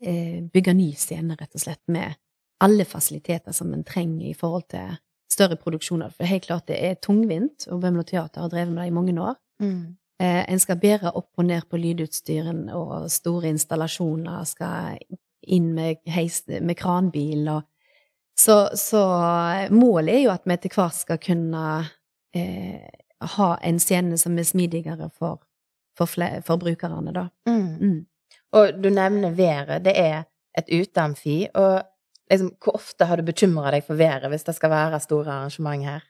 [0.00, 2.16] bygge ny scene, rett og slett, med
[2.64, 4.94] alle fasiliteter som en trenger i forhold til
[5.32, 6.14] større produksjoner.
[6.14, 9.14] For helt klart det er tungvint, og Bømlo Teater har drevet med det i mange
[9.20, 9.36] år.
[9.62, 9.96] Mm.
[10.22, 14.98] Eh, en skal bære opp og ned på lydutstyren, og store installasjoner skal
[15.44, 17.62] inn med, heis, med kranbil og
[18.34, 19.00] så, så,
[19.70, 21.64] målet er jo at vi etter hvert skal kunne
[22.34, 22.88] eh,
[23.36, 25.38] ha en scene som er smidigere for,
[25.94, 26.10] for,
[26.42, 27.28] for brukerne, da.
[27.46, 27.68] Mm.
[27.78, 28.00] Mm.
[28.54, 29.84] Og du nevner været.
[29.84, 30.22] Det er
[30.58, 31.46] et uteamfi.
[31.54, 31.82] Og
[32.30, 35.84] liksom, hvor ofte har du bekymra deg for været hvis det skal være store arrangement
[35.84, 36.04] her?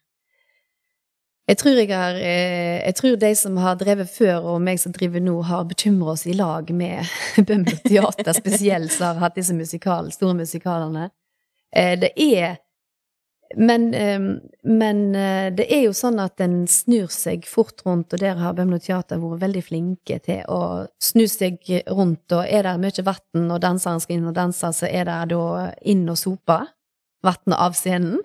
[1.49, 4.93] Jeg tror, jeg, har, eh, jeg tror de som har drevet før, og meg som
[4.93, 7.05] driver nå, har bekymra oss i lag med
[7.47, 11.11] Bømlo Teater spesielt, som har hatt disse musikal, store musikalene.
[11.77, 12.57] Eh, det er
[13.57, 18.21] men, ehm, men, eh, det er jo sånn at en snur seg fort rundt, og
[18.21, 22.77] der har Bømlo Teater vært veldig flinke til å snu seg rundt, og er det
[22.83, 26.61] mye vann og danseren skal inn og danse, så er det da inn og sope
[27.25, 28.19] vannet av scenen.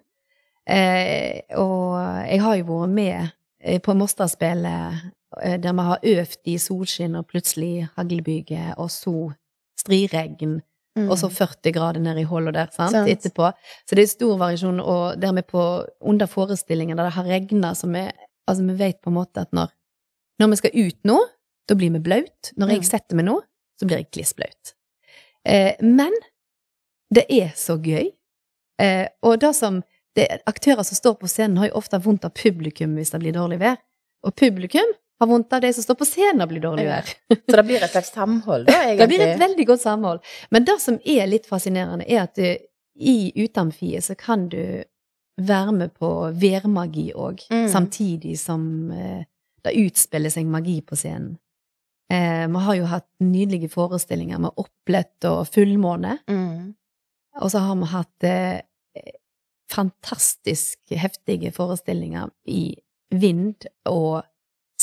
[0.70, 1.98] Eh, og
[2.30, 3.32] jeg har jo vært med
[3.63, 5.00] eh, på Mosterspillet
[5.42, 9.32] eh, der vi har øvd i solskinn og plutselig haglbyge, og så
[9.80, 10.60] striregn.
[11.08, 12.96] Og så 40 grader nede i hullet der sant?
[12.96, 13.10] sant?
[13.10, 13.52] etterpå.
[13.88, 14.82] Så det er stor variasjon.
[14.84, 15.66] Og dermed på
[16.02, 18.06] under forestillingen der det har regna, så vi,
[18.50, 19.72] altså vi vet på en måte at når,
[20.42, 21.20] når vi skal ut nå,
[21.70, 22.52] da blir vi blaut.
[22.58, 22.90] Når jeg mm.
[22.90, 23.38] setter meg nå,
[23.80, 24.74] så blir jeg kliss blaut.
[25.48, 26.16] Eh, men
[27.14, 28.10] det er så gøy.
[28.82, 29.82] Eh, og det som
[30.18, 33.36] det, Aktører som står på scenen, har jo ofte vondt av publikum hvis det blir
[33.36, 33.78] dårlig vær.
[34.26, 37.10] Og publikum har vondt av de som står på scenen og blir dårlig vær.
[37.36, 39.00] Så det blir et slags samhold, da, egentlig?
[39.02, 40.22] Det blir et veldig godt samhold.
[40.56, 42.48] Men det som er litt fascinerende, er at du,
[43.00, 44.64] i utamfiet så kan du
[45.40, 47.68] være med på værmagi òg, mm.
[47.72, 49.22] samtidig som eh,
[49.64, 51.38] det utspiller seg magi på scenen.
[52.12, 56.18] Eh, vi har jo hatt nydelige forestillinger med opplett og fullmåne.
[56.32, 56.74] Mm.
[57.40, 59.14] Og så har vi hatt eh,
[59.70, 62.74] fantastisk heftige forestillinger i
[63.14, 64.24] vind og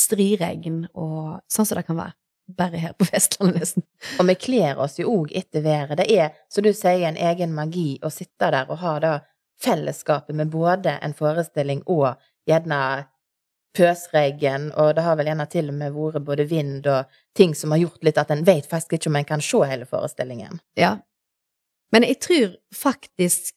[0.06, 2.16] striregn og sånn som det kan være.
[2.56, 3.86] Bare her på Vestlandet, nesten.
[4.20, 5.98] Og vi kler oss jo òg etter været.
[5.98, 9.12] Det er, som du sier, en egen magi å sitte der og ha da
[9.62, 12.14] fellesskapet med både en forestilling og
[12.46, 12.80] gjerne
[13.76, 17.74] pøsregn, og det har vel gjerne til og med vært både vind og ting som
[17.74, 20.60] har gjort litt at en vet faktisk ikke om en kan se hele forestillingen.
[20.78, 20.96] Ja.
[21.92, 23.55] Men jeg tror faktisk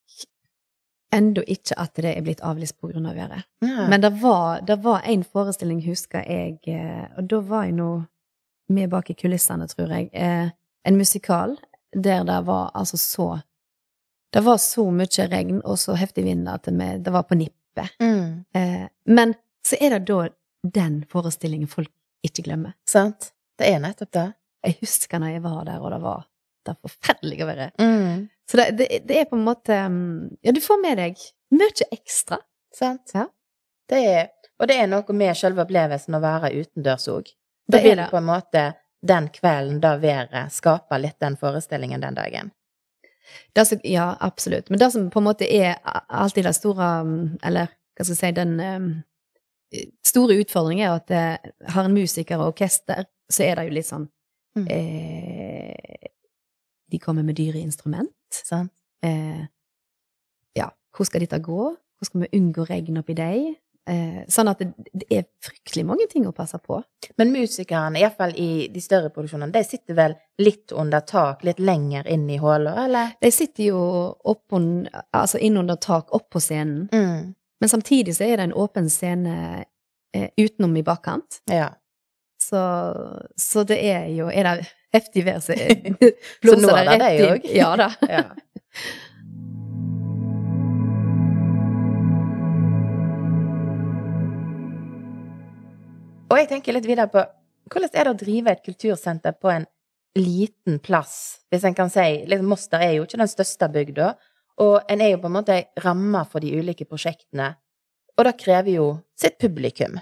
[1.16, 3.46] ennå ikke at det er blitt avlyst grunn av været.
[3.66, 3.88] Ja.
[3.90, 7.90] Men det var, det var en forestilling, husker jeg, eh, og da var jeg nå
[8.70, 10.52] med bak i kulissene, tror jeg, eh,
[10.86, 11.58] en musikal
[11.94, 13.40] der det var altså så
[14.34, 17.90] Det var så mye regn og så heftig vind at det var på nippet.
[18.00, 18.46] Mm.
[18.54, 19.34] Eh, men
[19.66, 20.28] så er det da
[20.62, 21.90] den forestillingen folk
[22.22, 22.76] ikke glemmer.
[22.86, 23.32] Sant.
[23.58, 24.28] Det er nettopp det.
[24.64, 26.28] Jeg husker når jeg var der, og det var,
[26.70, 27.70] det var forferdelig å være.
[27.82, 28.28] Mm.
[28.50, 31.88] Så det, det, det er på en måte mm, Ja, du får med deg mye
[31.92, 32.40] ekstra.
[32.76, 33.12] Sant?
[33.14, 33.26] Ja.
[33.90, 34.30] Det er,
[34.62, 37.32] og det er noe med selve opplevelsen å være utendørs òg.
[37.70, 38.08] Da er vil det.
[38.12, 38.64] på en måte
[39.06, 42.52] den kvelden, da været, skape litt den forestillingen den dagen.
[43.58, 44.70] Som, ja, absolutt.
[44.70, 48.20] Men det som på en måte er alltid det store mm, Eller hva skal jeg
[48.22, 48.88] si Den um,
[50.06, 53.90] store utfordringen er at eh, har en musiker og orkester, så er det jo litt
[53.90, 54.08] sånn
[54.58, 54.66] Mm.
[54.74, 56.10] eh,
[56.92, 58.12] De kommer med dyre instrument.
[58.32, 58.72] Sant?
[59.06, 59.46] Eh,
[60.58, 61.64] ja, hvor skal dette gå?
[62.00, 63.50] Hvor skal vi unngå regn oppi deg?
[63.90, 66.78] Eh, sånn at det, det er fryktelig mange ting å passe på.
[67.18, 72.06] Men musikerne, iallfall i de større produksjonene, de sitter vel litt under tak, litt lenger
[72.12, 73.16] inn i hullet, eller?
[73.24, 73.80] De sitter jo
[74.30, 77.34] oppon, altså innunder tak opp på scenen, Mm.
[77.62, 79.66] men samtidig så er det en åpen scene
[80.14, 81.42] eh, utenom i bakkant.
[81.50, 81.72] Ja.
[82.50, 82.62] Så,
[83.38, 85.54] så det er jo Er det heftig vær, så
[86.42, 87.52] blåser det rett inn.
[87.54, 87.92] Ja da.
[88.16, 88.24] ja.
[96.30, 97.26] Og jeg tenker litt videre på
[97.70, 99.66] hvordan er det å drive et kultursenter på en
[100.18, 104.08] liten plass, hvis en kan si liksom Moster er jo ikke den største bygda,
[104.66, 107.52] og en er jo på en måte ramma for de ulike prosjektene,
[108.18, 110.00] og det krever jo sitt publikum.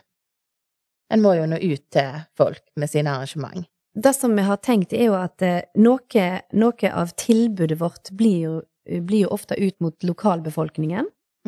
[1.14, 3.68] En må jo nå ut til folk med sine arrangement.
[3.98, 8.40] Det som vi har tenkt, er jo at eh, noe, noe av tilbudet vårt blir
[8.44, 11.08] jo, blir jo ofte ut mot lokalbefolkningen.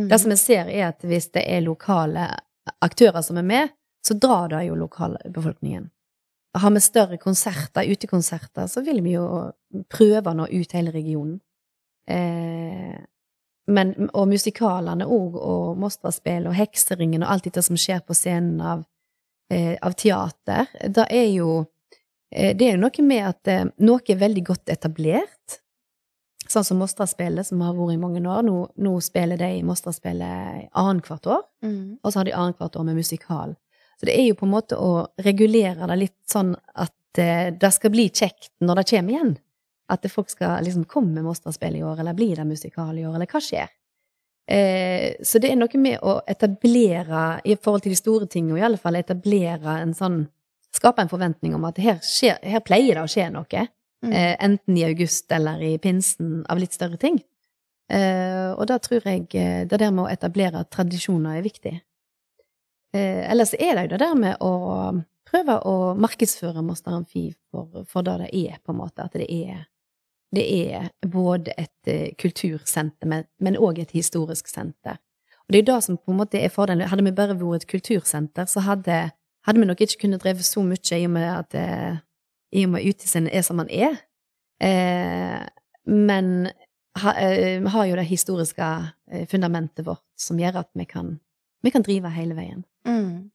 [0.10, 2.30] Det som vi ser, er at hvis det er lokale
[2.82, 5.90] aktører som er med, så drar det jo lokalbefolkningen.
[6.58, 9.28] Har vi større konserter, utekonserter, så vil vi jo
[9.92, 11.38] prøve å nå ut hele regionen.
[12.10, 12.96] Eh,
[13.70, 18.64] men, og musikalene òg, og Mostraspill og Hekseringen og alt dette som skjer på scenen
[18.66, 18.88] av,
[19.50, 21.66] eh, av teater, det er jo
[22.32, 25.60] eh, det er jo noe med at eh, noe er veldig godt etablert.
[26.50, 28.42] Sånn som Mostraspillet, som har vært i mange år.
[28.42, 32.00] Nå, nå spiller de Mostraspillet annethvert år, Mm.
[32.02, 33.56] og så har de annethvert år med musikal.
[34.00, 37.72] Så det er jo på en måte å regulere det litt sånn at eh, det
[37.76, 39.34] skal bli kjekt når det kommer igjen.
[39.90, 43.28] At folk skal liksom komme Mostraspill i år, eller blir det musikal i år, eller
[43.30, 43.70] hva skjer?
[44.50, 48.66] Eh, så det er noe med å etablere, i forhold til de store tingene, i
[48.66, 50.26] alle fall etablere en sånn
[50.70, 53.62] Skape en forventning om at her, skjer, her pleier det å skje noe.
[54.06, 54.12] Mm.
[54.14, 57.18] Eh, enten i august eller i pinsen av litt større ting.
[57.90, 61.74] Eh, og da tror jeg det der med å etablere tradisjoner er viktig.
[62.94, 64.54] Ellers er det jo det der med å
[65.30, 69.10] prøve å markedsføre Moster Amfi for, for det det er, på en måte.
[69.10, 69.66] At det er,
[70.36, 75.00] det er både et eh, kultursenter, men òg et historisk senter.
[75.48, 76.88] Og det er jo det som på en måte er fordelen.
[76.88, 79.00] Hadde vi bare vært et kultursenter, så hadde,
[79.48, 81.98] hadde vi nok ikke kunnet drevet så mye i og med at eh,
[82.54, 83.98] i og med utescenen er som den er.
[84.62, 85.48] Eh,
[85.90, 86.52] men
[87.02, 88.70] ha, eh, vi har jo det historiske
[89.12, 91.18] eh, fundamentet vårt som gjør at vi kan,
[91.64, 92.64] vi kan drive hele veien.
[92.86, 93.32] Mm.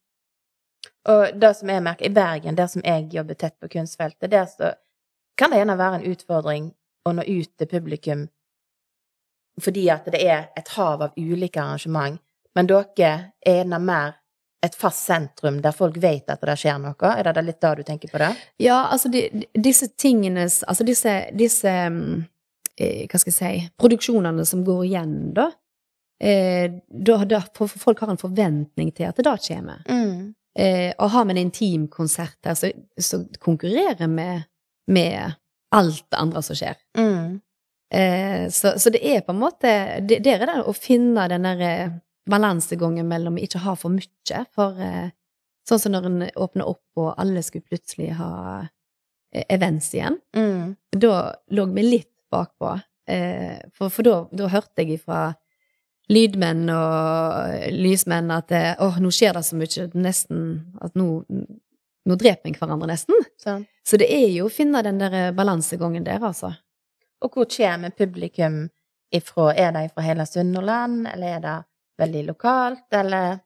[1.09, 4.47] Og det som jeg merker i Bergen, der som jeg jobber tett på kunstfeltet, der
[4.47, 4.75] så
[5.39, 6.73] kan det gjerne være en utfordring
[7.05, 8.27] å nå ut til publikum
[9.63, 12.19] fordi at det er et hav av ulike arrangement,
[12.55, 13.07] men dere
[13.47, 14.17] er gjerne mer
[14.65, 17.11] et fast sentrum der folk vet at det skjer noe.
[17.11, 18.31] Er det litt da du tenker på det?
[18.65, 22.23] Ja, altså de, disse tingene Altså disse, disse mm,
[22.81, 25.51] eh, Hva skal jeg si Produksjonene som går igjen, da.
[26.17, 29.85] Eh, da, da folk har en forventning til at det da kommer.
[29.91, 30.33] Mm.
[30.57, 34.49] Eh, og har vi en intimkonsert der, så, så konkurrerer vi med,
[34.87, 35.35] med
[35.75, 36.79] alt det andre som skjer.
[36.99, 37.41] Mm.
[37.95, 39.71] Eh, så, så det er på en måte
[40.03, 41.93] det, det er det å finne den der eh,
[42.31, 44.41] balansegangen mellom ikke ha for mye.
[44.57, 45.13] For eh,
[45.69, 48.33] sånn som når en åpner opp, og alle skulle plutselig ha
[48.65, 50.75] eh, events igjen, Mm.
[50.97, 51.15] da
[51.55, 52.75] lå vi litt bakpå.
[53.07, 55.35] Eh, for for da, da hørte jeg ifra
[56.13, 60.41] lydmenn og lysmenn at eh, åh, nå skjer det så mye, nesten
[60.85, 61.07] at nå,
[62.05, 63.27] nå dreper vi hverandre nesten.
[63.41, 63.65] Sånn.
[63.87, 66.53] Så det er jo å finne den der eh, balansegangen der, altså.
[67.25, 68.67] Og hvor kommer publikum
[69.15, 69.53] ifra?
[69.55, 71.57] Er det fra hele Sunnhordland, eller er det
[72.05, 73.41] veldig lokalt, eller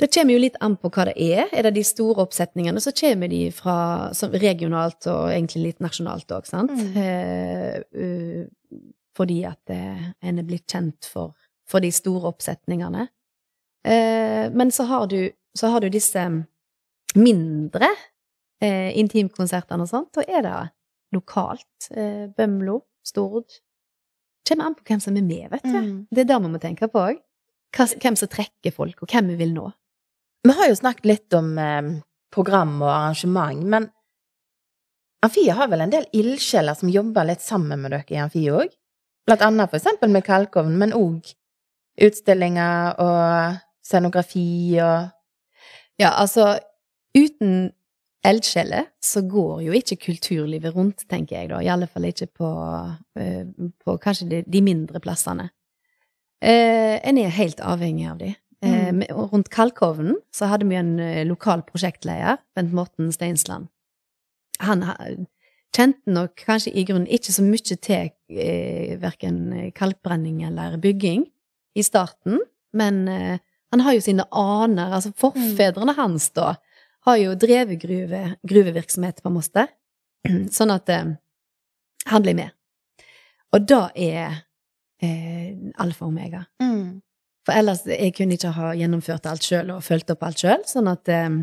[0.00, 1.50] Det kommer jo litt an på hva det er.
[1.52, 6.32] Er det de store oppsetningene, så kommer de fra som regionalt og egentlig litt nasjonalt
[6.32, 6.72] òg, sant?
[6.72, 6.94] Mm.
[6.96, 8.80] Eh, uh,
[9.16, 9.82] fordi at det,
[10.24, 11.34] en er blitt kjent for,
[11.68, 13.10] for de store oppsetningene.
[13.84, 16.24] Eh, men så har, du, så har du disse
[17.18, 17.88] mindre
[18.62, 20.12] eh, intimkonsertene og sånt.
[20.14, 20.54] Da er det
[21.16, 21.90] lokalt.
[21.90, 23.48] Eh, Bømlo, Stord.
[24.46, 25.76] Kommer an på hvem som er med, vet du.
[25.76, 25.96] Mm.
[26.10, 27.20] Det er det vi må tenke på òg.
[27.76, 29.68] Hvem som trekker folk, og hvem vi vil nå.
[30.46, 31.90] Vi har jo snakket litt om eh,
[32.34, 33.90] program og arrangement, men
[35.20, 38.72] Amfie har vel en del ildsjeler som jobber litt sammen med dere i Amfie òg?
[39.28, 41.28] Blant annet for eksempel med kalkovn, men òg
[42.00, 45.16] utstillinger og scenografi og
[46.00, 46.54] Ja, altså,
[47.16, 47.70] uten
[48.26, 51.62] eldsjeler så går jo ikke kulturlivet rundt, tenker jeg da.
[51.64, 52.50] I alle fall ikke på,
[53.16, 53.46] eh,
[53.80, 55.48] på kanskje de, de mindre plassene.
[56.42, 58.34] Eh, en er helt avhengig av de.
[58.62, 59.02] Eh, Mm.
[59.32, 60.96] rundt Kalkovnen så hadde vi en
[61.28, 63.68] lokal prosjektleder, Bent Morten Steinsland.
[64.60, 64.84] Han
[65.74, 71.24] kjente nok kanskje i grunnen ikke så mye til eh, verken kalkbrenning eller bygging
[71.76, 72.40] i starten,
[72.74, 73.38] men eh,
[73.72, 76.56] han har jo sine aner, altså forfedrene hans da,
[77.06, 79.70] har jo drevet gruve, gruvevirksomhet på Moster,
[80.56, 81.12] sånn at eh,
[82.10, 82.56] han blir med.
[83.56, 84.42] Og da er
[85.02, 86.44] eh, alfa og omega.
[86.62, 87.00] mm.
[87.48, 90.90] For ellers jeg kunne ikke ha gjennomført alt sjøl og fulgt opp alt sjøl, sånn
[90.92, 91.38] at eh,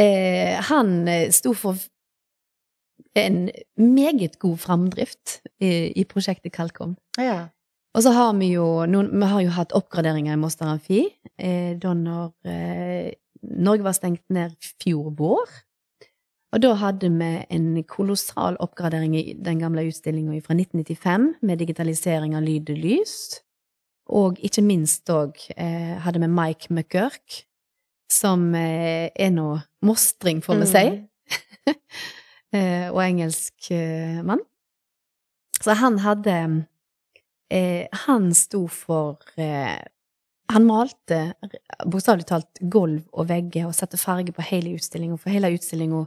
[0.00, 1.76] eh, han eh, sto for
[3.20, 6.96] en meget god framdrift i, i prosjektet Kalkom.
[7.20, 7.50] Ja.
[7.92, 11.02] Og så har vi jo noen, vi har jo hatt oppgraderinger i Moster Amfi
[11.36, 15.52] eh, da når eh, Norge var stengt ned fjor vår.
[16.52, 22.36] Og da hadde vi en kolossal oppgradering i den gamle utstillinga fra 1995 med digitalisering
[22.36, 23.14] av lyd og lys.
[24.12, 27.38] Og ikke minst òg eh, hadde vi Mike McGurk,
[28.12, 29.54] som eh, er nå
[29.86, 31.08] mostring, får vi si, Mm.
[32.58, 34.42] eh, og engelsk eh, mann.
[35.62, 36.34] Så han hadde
[37.48, 39.78] eh, Han sto for eh,
[40.50, 41.34] Han malte
[41.86, 46.02] bokstavelig talt gulv og vegger og satte farge på hele utstillinga, for hele utstillinga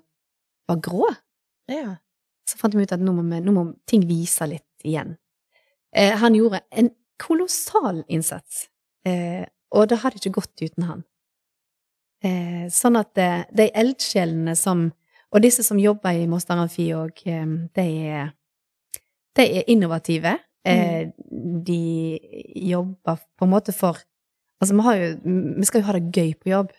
[0.69, 1.07] var grå.
[1.71, 1.95] Ja.
[2.45, 5.15] Så fant vi ut at nå må, vi, nå må ting vise litt igjen.
[5.95, 8.67] Eh, han gjorde en kolossal innsats,
[9.07, 11.03] eh, og det hadde ikke gått uten han.
[12.25, 14.91] Eh, sånn at eh, de eldsjelene som
[15.35, 17.87] Og disse som jobber i Moster Amfi òg, eh, de,
[19.35, 20.37] de er innovative.
[20.63, 21.81] Eh, de
[22.55, 23.99] jobber på en måte for
[24.65, 25.09] Altså, vi har jo
[25.61, 26.71] Vi skal jo ha det gøy på jobb,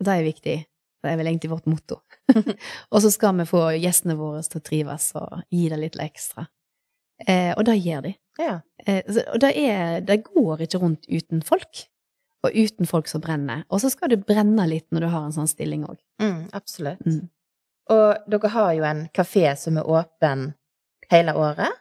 [0.00, 0.56] og det er viktig.
[1.04, 1.98] Det er vel egentlig vårt motto.
[2.92, 6.46] og så skal vi få gjestene våre til å trives og gi det litt ekstra.
[7.28, 8.14] Eh, og det gjør de.
[8.40, 8.54] ja.
[8.86, 11.84] Eh, så- og det, er, det går ikke rundt uten folk.
[12.44, 13.62] Og uten folk som brenner.
[13.70, 15.96] Og så skal du brenne litt når du har en sånn stilling òg.
[16.20, 17.04] Mm, absolutt.
[17.06, 17.28] Mm.
[17.92, 20.54] Og dere har jo en kafé som er åpen
[21.12, 21.72] hele året?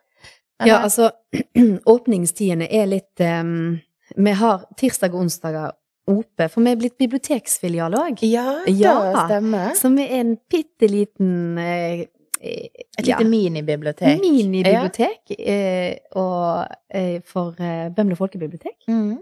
[0.63, 1.09] Ja, altså,
[1.95, 3.79] åpningstidene er litt um,
[4.17, 5.71] Vi har tirsdag og onsdager
[6.11, 8.23] oppe, for vi er blitt biblioteksfilial òg.
[8.27, 8.95] ja, Ja.
[9.13, 9.75] det stemmer.
[9.79, 12.05] Som er en bitte liten eh,
[12.43, 14.19] et lite ja, minibibliotek.
[14.19, 18.75] minibibliotek eh, og, eh, for eh, Bømlo folkebibliotek.
[18.89, 19.19] Mm.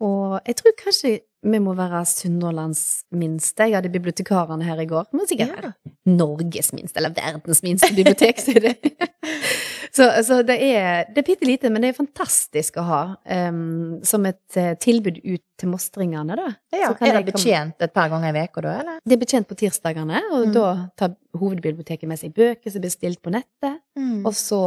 [0.00, 3.66] Og jeg tror kanskje vi må være Sunnhordlands minste.
[3.68, 5.06] Jeg hadde bibliotekarene her i går.
[5.12, 5.72] Men sikkert Ja.
[6.06, 8.76] Norges minste, eller verdens minste bibliotek, sier det.
[9.96, 13.00] så, så det er, det er bitte lite, men det er fantastisk å ha
[13.48, 16.50] um, som et eh, tilbud ut til mostringene, da.
[16.74, 16.90] Ja.
[16.90, 19.00] Så kan Er det betjent et par ganger i uka da, eller?
[19.04, 20.52] Det er betjent på tirsdagene, og Mm.
[20.56, 20.66] da
[21.00, 23.80] tar hovedbiblioteket med seg bøker som er bestilt på nettet.
[23.98, 24.24] Mm.
[24.26, 24.60] Og så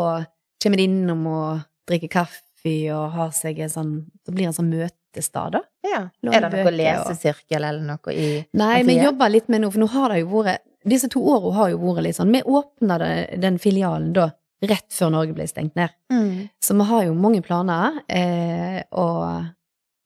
[0.64, 2.46] kommer de innom og drikker kaffe
[2.92, 3.92] og har seg en sånn
[4.26, 5.62] Det blir en sånn møtestad, da.
[5.88, 6.02] Ja.
[6.28, 8.26] Er det noe lesesirkel eller noe i
[8.60, 11.56] Nei, vi jobber litt med noe, for nå har det jo vært Disse to årene
[11.58, 12.98] har jo vært litt sånn Vi åpna
[13.40, 14.30] den filialen da
[14.66, 15.94] rett før Norge ble stengt ned.
[16.12, 16.50] Mm.
[16.64, 19.48] Så vi har jo mange planer, eh, og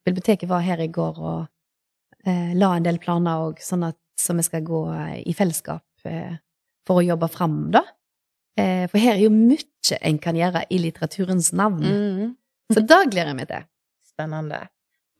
[0.06, 1.40] biblioteket var her i går og
[2.26, 6.06] eh, la en del planer òg, sånn at så vi skal gå eh, i fellesskap
[6.08, 6.36] eh,
[6.86, 7.82] for å jobbe fram, da.
[8.60, 11.82] Eh, for her er jo mye en kan gjøre i litteraturens navn.
[11.82, 12.30] Mm.
[12.72, 13.66] Så da gleder jeg meg til.
[14.14, 14.62] Spennende.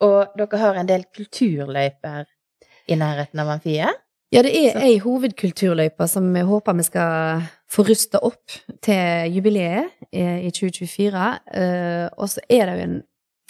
[0.05, 2.29] Og dere har en del kulturløyper
[2.91, 4.01] i nærheten av Amfiet?
[4.35, 7.45] Ja, det er ei hovedkulturløype som vi håper vi skal
[7.75, 11.25] få rusta opp til jubileet i 2024.
[11.59, 12.97] Eh, Og så er det jo en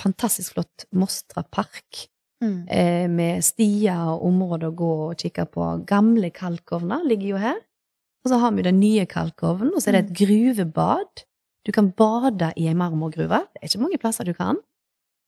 [0.01, 2.09] fantastisk flott Mostra park
[2.43, 2.67] Mm.
[2.69, 5.67] eh, med stier og områder å gå og kikke på.
[5.87, 7.61] Gamle kalkovner ligger jo her.
[8.25, 11.25] Og så har vi den nye kalkovnen, og så er det et gruvebad.
[11.65, 13.39] Du kan bade i ei marmorgruve.
[13.55, 14.57] Det er ikke mange plasser du kan.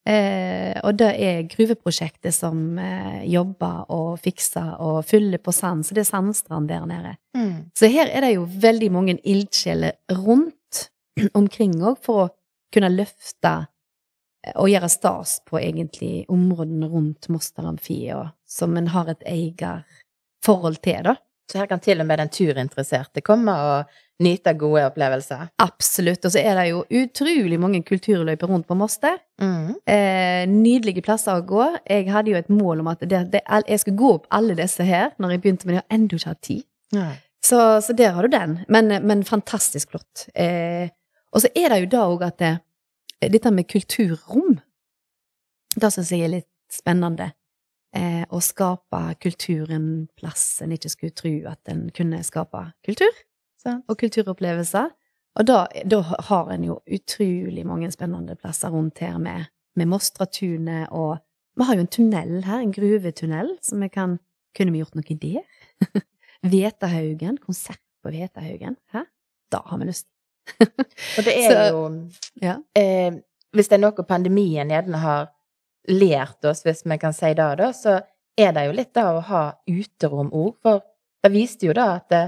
[0.06, 5.96] Eh, og det er gruveprosjektet som eh, jobber og fikser og fyller på sand, så
[5.96, 7.16] det er sandstrand der nede.
[7.34, 7.72] Mm.
[7.74, 10.86] Så her er det jo veldig mange ildsjeler rundt
[11.40, 12.28] omkring òg, for å
[12.74, 13.54] kunne løfte
[14.46, 18.04] eh, og gjøre stas på egentlig områdene rundt Moster Amfi,
[18.46, 21.18] som en har et eierforhold til, da.
[21.46, 25.50] Så her kan til og med den turinteresserte komme og nyte gode opplevelser.
[25.62, 26.24] Absolutt.
[26.24, 29.18] Og så er det jo utrolig mange kulturløyper rundt på Moster.
[29.42, 29.76] Mm.
[29.86, 31.68] Eh, nydelige plasser å gå.
[31.84, 34.86] Jeg hadde jo et mål om at det, det, jeg skulle gå opp alle disse
[34.88, 36.66] her når jeg begynte, men jeg har ennå ikke hatt tid.
[36.96, 37.08] Ja.
[37.46, 38.60] Så, så der har du den.
[38.72, 40.26] Men, men fantastisk flott.
[40.34, 40.88] Eh,
[41.30, 42.54] og så er det jo da òg at det,
[43.36, 44.58] dette med kulturrom,
[45.76, 47.30] det syns jeg er litt spennende.
[47.96, 53.12] Eh, å skape kulturen plass en ikke skulle tro at en kunne skape kultur
[53.62, 53.84] Sant.
[53.88, 54.90] og kulturopplevelser.
[55.36, 60.88] Og da, da har en jo utrolig mange spennende plasser rundt her med, med Mostratunet,
[60.90, 61.18] og
[61.56, 64.18] vi har jo en tunnel her, en gruvetunnel, som vi kan
[64.56, 65.42] Kunne vi gjort noe der?
[66.42, 68.76] Vetahaugen, konsert på Vetahaugen.
[68.92, 69.02] Hæ?
[69.52, 70.06] Da har vi lyst.
[70.60, 72.10] Og det er Så- jo
[72.42, 72.54] Ja.
[72.74, 73.12] eh,
[73.52, 75.28] Hvis det er noe pandemien gjerne har
[75.88, 78.00] lært oss, hvis vi kan si det, da, så
[78.36, 80.56] er det jo litt det å ha uterom òg.
[80.62, 80.82] For
[81.24, 82.24] det viste jo da at det,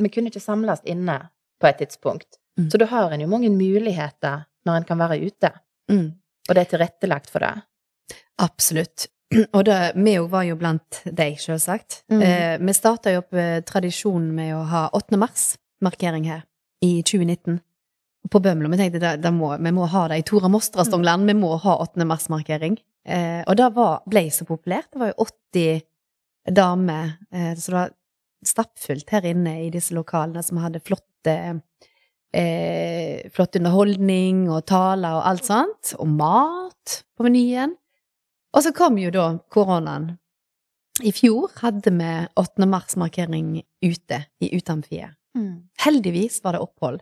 [0.00, 1.18] vi kunne ikke samles inne
[1.60, 2.40] på et tidspunkt.
[2.58, 2.68] Mm.
[2.70, 5.50] Så da har en jo mange muligheter når en kan være ute.
[5.90, 6.08] Mm.
[6.48, 7.52] Og det er tilrettelagt for det.
[8.42, 9.08] Absolutt.
[9.56, 12.02] Og det, vi òg var jo blant deg, sjølsagt.
[12.12, 12.22] Mm.
[12.22, 15.18] Eh, vi starta jo opp eh, tradisjonen med å ha 8.
[15.20, 16.44] mars-markering her
[16.84, 17.60] i 2019.
[18.30, 18.70] På Bømlo.
[18.72, 21.28] Vi tenkte at må, vi må ha det i Tora Mostra-Stongland.
[21.28, 22.06] Vi må ha 8.
[22.08, 22.78] mars-markering.
[23.04, 24.88] Eh, og det var, ble så populært.
[24.92, 25.84] Det var jo 80
[26.54, 27.94] damer, eh, så det var
[28.44, 31.36] stappfullt her inne i disse lokalene som hadde flotte
[32.34, 35.94] eh, flott underholdning og taler og alt sånt.
[36.00, 37.76] Og mat på menyen.
[38.54, 40.14] Og så kom jo da koronaen.
[41.02, 42.68] I fjor hadde vi 8.
[42.70, 45.16] mars-markering ute i Utamfiet.
[45.82, 47.00] Heldigvis var det opphold.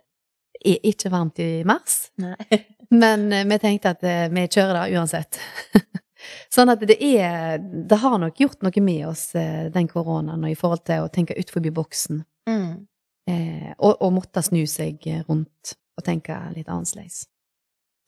[0.65, 2.13] I, ikke varmt i mars,
[3.03, 5.41] men eh, vi tenkte at eh, vi kjører det uansett.
[6.55, 10.59] sånn at det er Det har nok gjort noe med oss, eh, den koronaen, i
[10.59, 12.23] forhold til å tenke utenfor boksen.
[12.49, 12.87] Mm.
[13.31, 17.27] Eh, og, og måtte snu seg rundt og tenke litt annerledes.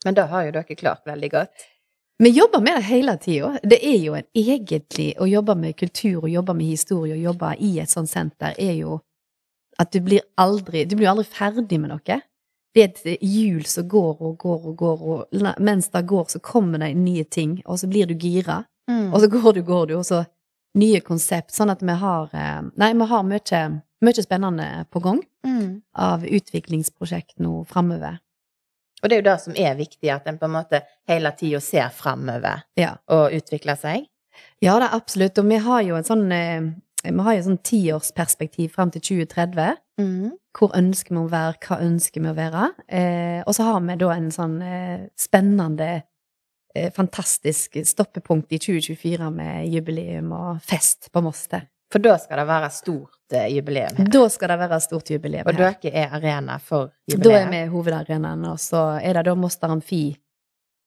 [0.05, 1.65] Men det har jo dere klart veldig godt.
[2.17, 3.59] Vi jobber med det hele tida.
[3.63, 7.49] Det er jo en egentlig Å jobbe med kultur og jobbe med historie og jobbe
[7.59, 9.01] i et sånt senter er jo
[9.79, 12.19] at du blir aldri Du blir aldri ferdig med noe.
[12.75, 16.39] Det er et hjul som går og går og går, og mens det går, så
[16.43, 18.65] kommer det nye ting, og så blir du gira.
[18.91, 19.13] Mm.
[19.13, 20.25] Og så går du, går du, og så
[20.75, 21.53] nye konsept.
[21.55, 23.61] Sånn at vi har eh, Nei, vi har mye,
[24.03, 25.81] mye spennende på gang Mm.
[25.93, 28.17] av utviklingsprosjekt nå framover.
[29.03, 31.59] Og det er jo det som er viktig, at en på en måte hele tida
[31.61, 32.95] ser framover Ja.
[33.07, 34.07] og utvikler seg.
[34.59, 35.37] Ja, det er absolutt.
[35.37, 36.71] Og vi har jo en sånn eh,
[37.11, 39.77] vi har jo sånn tiårsperspektiv fram til 2030.
[40.01, 40.31] Mm.
[40.57, 42.65] Hvor ønsker vi å være, hva ønsker vi å være?
[42.87, 45.89] Eh, og så har vi da en sånn eh, spennende,
[46.75, 51.67] eh, fantastisk stoppepunkt i 2024 med jubileum og fest på Moss der.
[51.93, 54.07] For da skal det være stort eh, jubileum her.
[54.11, 55.53] Da skal det være stort jubileum her.
[55.53, 59.69] Og dere er arena for Da er vi hovedarenaen, og så er det da Moster
[59.71, 60.03] Amfi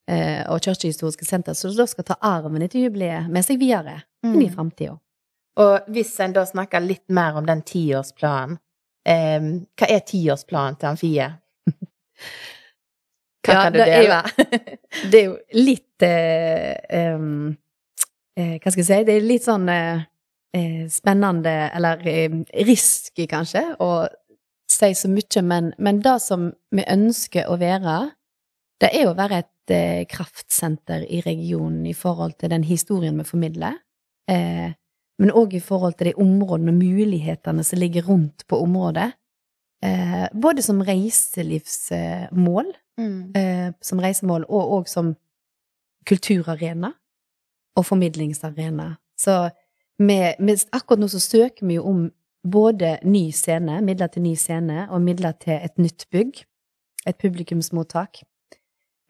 [0.08, 4.40] eh, og Kirkehistoriske Senter, så da skal ta arven etter jubileet med seg videre inn
[4.42, 4.54] i Mm.
[4.56, 4.98] framtida.
[5.58, 8.58] Og hvis en da snakker litt mer om den tiårsplanen,
[9.08, 9.40] eh,
[9.78, 11.30] hva er tiårsplanen til Amfie?
[13.46, 14.20] Hva Ja, kan du det er jo- dele?
[15.12, 17.56] Det er jo litt eh, um,
[18.36, 18.98] eh, Hva skal jeg si?
[19.08, 20.02] Det er litt sånn eh,
[20.56, 22.02] eh, spennende, eller
[22.66, 24.06] risky, kanskje, å
[24.68, 27.98] si så mye, men, men det som vi ønsker å være,
[28.82, 33.24] det er å være et eh, kraftsenter i regionen i forhold til den historien vi
[33.28, 33.78] formidler,
[34.30, 34.74] eh,
[35.18, 39.12] men òg i forhold til de områdene og mulighetene som ligger rundt på området.
[39.84, 43.32] Eh, både som reiselivsmål, Mm.
[43.36, 45.16] eh, som reisemål, og òg som
[46.06, 46.92] kulturarena
[47.76, 48.96] og formidlingsarena.
[49.18, 49.50] Så
[49.98, 52.10] med, med, akkurat nå så søker vi jo om
[52.42, 56.44] både ny scene, midler til ny scene, og midler til et nytt bygg.
[57.06, 58.22] Et publikumsmottak.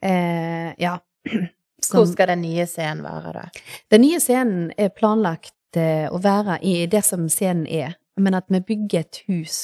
[0.02, 0.98] Eh, ja.
[1.92, 3.48] Hvor skal den nye scenen være, da?
[3.90, 8.60] den nye scenen er planlagt å være i det som scenen er, men at vi
[8.64, 9.58] bygger et hus,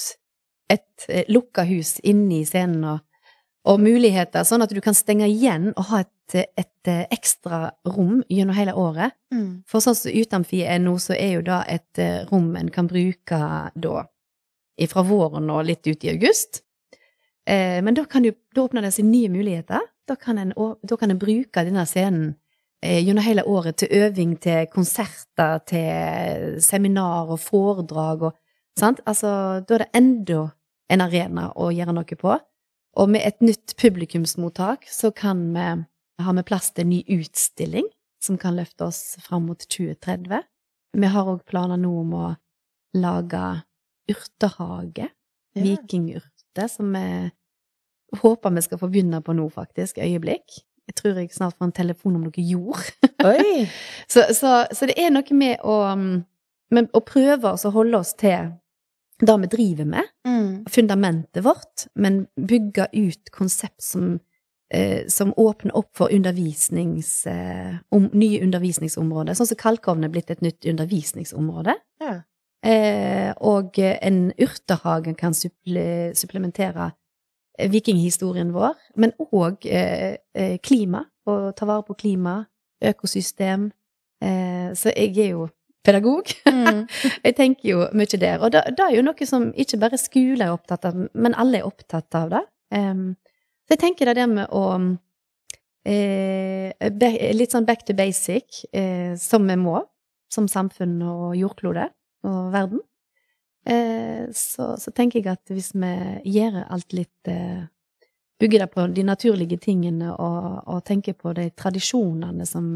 [0.71, 2.99] et eh, lukka hus inni scenen, og,
[3.65, 8.23] og muligheter, sånn at du kan stenge igjen og ha et, et eh, ekstra rom
[8.29, 9.17] gjennom hele året.
[9.35, 9.65] Mm.
[9.69, 12.91] For sånn som Utamfi er nå, så er jo da et eh, rom en kan
[12.91, 13.41] bruke
[13.75, 14.05] da
[14.91, 16.65] fra våren og litt ut i august.
[17.47, 19.85] Eh, men da, kan du, da åpner det seg nye muligheter.
[20.09, 22.39] Da kan en, da kan en bruke denne scenen eh,
[22.85, 28.37] gjennom hele året til øving, til konserter, til seminar og foredrag og
[28.79, 29.01] sant?
[29.07, 30.41] Altså, da er det enda
[30.93, 32.37] en arena å gjøre noe på.
[32.95, 35.69] Og med et nytt publikumsmottak så kan vi
[36.23, 37.89] ha med plass til en ny utstilling
[38.23, 40.45] som kan løfte oss fram mot 2030.
[40.95, 42.27] Vi har òg planer nå om å
[42.95, 43.63] lage
[44.11, 45.11] urtehage,
[45.55, 45.63] Ja.
[45.63, 47.31] vikingurter, som vi
[48.23, 50.65] håper vi skal få begynne på nå, faktisk, øyeblikk.
[50.89, 52.83] Jeg tror jeg snart får en telefon om noe jord.
[53.25, 53.65] Oi!
[54.13, 56.19] Så, så, så det er noe med å, mm,
[56.77, 58.53] med å prøve å holde oss til
[59.25, 60.65] det vi driver med, Mm.
[60.69, 64.19] fundamentet vårt, men bygge ut konsept som,
[64.75, 69.35] eh, som åpner opp for undervisnings, eh, om, nye undervisningsområder.
[69.39, 71.75] Sånn som kalkovn er blitt et nytt undervisningsområde.
[72.01, 72.21] Ja.
[72.65, 76.93] Eh, og en urtehage kan supple, supplementere
[77.59, 82.41] vikinghistorien vår, men òg eh, eh, klima, å ta vare på klima,
[82.85, 83.69] økosystem.
[84.25, 85.49] Eh, så jeg er jo
[85.85, 86.33] pedagog.
[86.49, 86.85] Mm.
[87.27, 88.41] Jeg tenker jo mye der.
[88.41, 91.69] Og det, er jo noe som ikke bare skole er opptatt av, men alle er
[91.69, 92.41] opptatt av det.
[92.75, 93.11] Em,
[93.65, 94.65] så jeg tenker det der med å
[95.89, 99.79] eh, be, Litt sånn back to basic, eh, som vi må,
[100.33, 101.87] som samfunn og jordklode
[102.25, 102.83] og verden.
[103.67, 105.93] Eh, så, så tenker jeg at hvis vi
[106.37, 107.65] gjør alt litt eh,
[108.43, 112.67] Bygger det på de naturlige tingene og, og tenker på de tradisjonene som,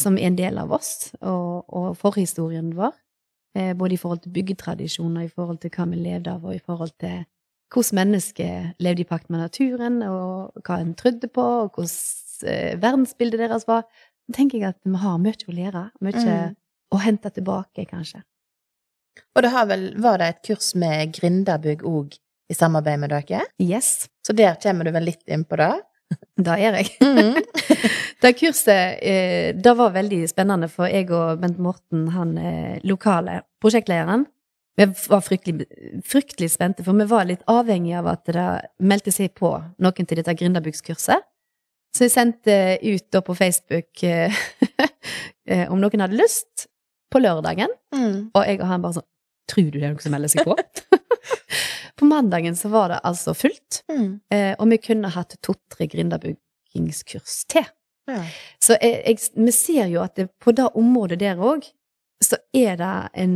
[0.00, 2.96] som er en del av oss, og, og forhistorien vår,
[3.54, 6.62] eh, både i forhold til byggetradisjoner, i forhold til hva vi levde av, og i
[6.64, 7.20] forhold til
[7.68, 13.44] hvordan mennesker levde i pakt med naturen, og hva en trodde på, og hvordan verdensbildet
[13.44, 13.84] deres var,
[14.34, 16.56] tenker jeg at vi har mye å lære, mye Mm.
[16.96, 18.24] å hente tilbake, kanskje.
[19.36, 22.16] Og det har vel, var det et kurs med Grindabygg òg
[22.48, 23.44] i samarbeid med dere?
[23.60, 25.74] Yes, Så der kommer du vel litt inn på det?
[26.46, 26.94] da er jeg.
[27.04, 27.42] Mm.
[28.18, 33.44] Det kurset, eh, det var veldig spennende, for jeg og Bent Morten, han eh, lokale
[33.62, 34.24] prosjektlederen,
[34.78, 35.66] vi var fryktelig,
[36.06, 38.46] fryktelig spente, for vi var litt avhengige av at det
[38.86, 39.50] meldte seg på
[39.82, 41.24] noen til dette gründerbyggskurset.
[41.94, 44.34] Så jeg sendte ut da på Facebook eh,
[45.72, 46.68] om noen hadde lyst,
[47.10, 47.70] på lørdagen.
[47.94, 48.30] Mm.
[48.34, 49.08] Og jeg og han bare sånn
[49.48, 50.52] Tror du det er noen som melder seg på?
[51.98, 54.20] på mandagen så var det altså fullt, Mm.
[54.30, 57.64] eh, og vi kunne hatt to-tre gründerbyggingskurs til.
[58.08, 58.20] Ja.
[58.60, 61.64] Så jeg, jeg, vi ser jo at det, på det området der òg,
[62.24, 62.92] så er det
[63.24, 63.34] en,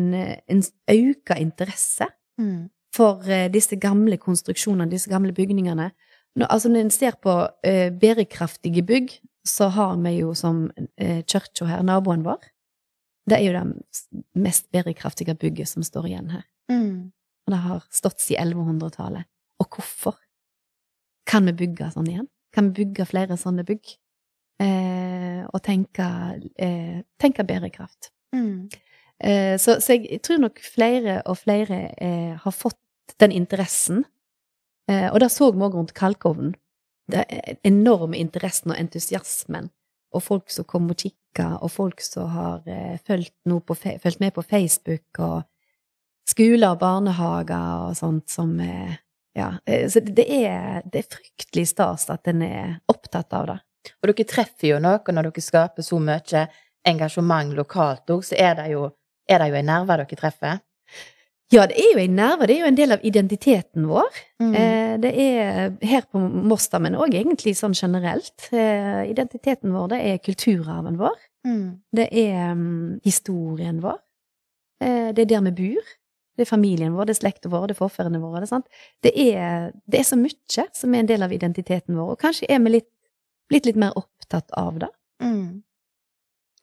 [0.48, 2.08] en auka interesse
[2.40, 2.70] Mm.
[2.96, 5.90] for eh, disse gamle konstruksjonene, disse gamle bygningene.
[6.36, 9.12] Nå, altså når en ser på eh, bærekraftige bygg,
[9.48, 12.40] så har vi jo som eh, kirka her, naboen vår,
[13.30, 16.44] det er jo det mest bærekraftige bygget som står igjen her.
[16.72, 17.12] Mm.
[17.46, 19.28] Og det har stått siden 1100-tallet.
[19.62, 20.16] Og hvorfor?
[21.28, 22.28] Kan vi bygge sånn igjen?
[22.54, 23.94] Kan vi bygge flere sånne bygg?
[24.62, 26.06] Eh, og tenke,
[26.58, 28.10] eh, tenke bærekraft.
[28.34, 28.68] Mm.
[29.22, 32.78] Eh, så, så jeg tror nok flere og flere eh, har fått
[33.22, 34.04] den interessen.
[34.90, 36.56] Eh, og det så vi òg rundt kalkovnen.
[37.12, 39.70] Er enorme interessen og entusiasmen.
[40.12, 40.98] Og folk som kom og
[41.32, 43.34] kikka, og folk som har eh, fulgt
[44.20, 45.42] med på Facebook, og
[46.28, 48.96] skoler og barnehager og sånt som eh,
[49.34, 49.58] Ja.
[49.64, 53.58] Eh, så det er, det er fryktelig stas at en er opptatt av det.
[54.02, 56.42] Og dere treffer jo noe når dere skaper så mye
[56.84, 58.90] engasjement lokalt òg, så er det jo
[59.26, 60.60] er det jo en nerve dere treffer.
[61.52, 62.46] Ja, det er jo en nerve.
[62.48, 64.20] Det er jo en del av identiteten vår.
[64.40, 64.52] Mm.
[64.56, 68.46] Eh, det er her på Mosta, men òg egentlig sånn generelt.
[68.56, 71.18] Eh, identiteten vår, det er kulturarven vår.
[71.44, 71.66] Mm.
[71.92, 74.00] Det er um, historien vår.
[74.80, 75.92] Eh, det er der vi bor.
[76.32, 78.40] Det er familien vår, det er slekta vår, det er forfedrene våre.
[78.40, 78.68] Det sant?
[79.04, 82.48] Det, er, det er så mye som er en del av identiteten vår, og kanskje
[82.48, 82.88] er vi litt,
[83.52, 84.88] blitt litt mer opptatt av det.
[85.20, 85.60] Mm.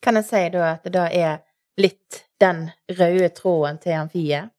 [0.01, 1.43] Kan jeg si da at det da er
[1.77, 4.49] litt den røde tråden til amfiet?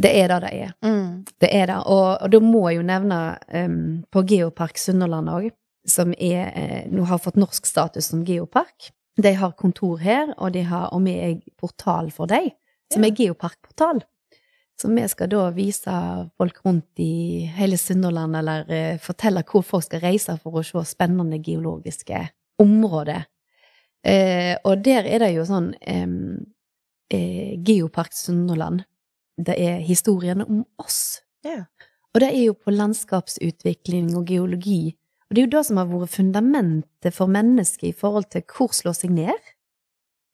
[0.00, 0.70] Det er det det er.
[0.84, 1.24] Mm.
[1.40, 1.76] Det er det.
[1.86, 3.18] Og, og da må jeg jo nevne
[3.54, 5.50] um, på Geopark Sunnhordland òg,
[5.88, 8.90] som er, eh, nå har fått norsk status som geopark.
[9.20, 12.50] De har kontor her, og, de har, og vi er portal for dem,
[12.92, 13.08] som Ja.
[13.10, 14.02] er geoparkportal.
[14.80, 15.92] Så vi skal da vise
[16.38, 20.84] folk rundt i hele Sunnhordland, eller eh, fortelle hvor folk skal reise for å se
[20.88, 22.22] spennende geologiske
[22.60, 23.26] områder.
[24.06, 26.46] Eh, og der er det jo sånn em,
[27.12, 28.86] eh, Geopark Sunnhordland.
[29.46, 31.20] Det er historien om oss.
[31.46, 31.64] Ja.
[32.14, 34.96] Og det er jo på landskapsutvikling og geologi.
[35.28, 38.74] Og det er jo det som har vært fundamentet for mennesket i forhold til hvor
[38.74, 39.50] slå seg ned.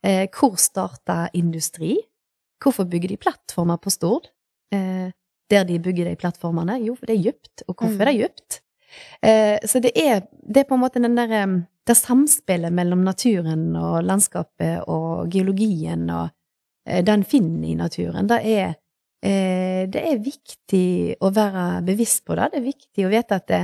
[0.06, 1.98] Eh, hvor starta industri?
[2.62, 4.30] Hvorfor bygger de plattformer på Stord?
[4.72, 5.12] Eh,
[5.50, 6.78] der de bygger de plattformene?
[6.86, 7.66] Jo, for det er dypt.
[7.68, 8.60] Og hvorfor er det dypt?
[9.22, 11.46] Eh, så det er, det er på en måte den der, eh,
[11.86, 16.28] det samspillet mellom naturen og landskapet og geologien og
[16.88, 18.28] eh, den finner i naturen.
[18.30, 18.74] Det er,
[19.22, 22.50] det er viktig å være bevisst på det.
[22.52, 23.62] Det er viktig å vite at det,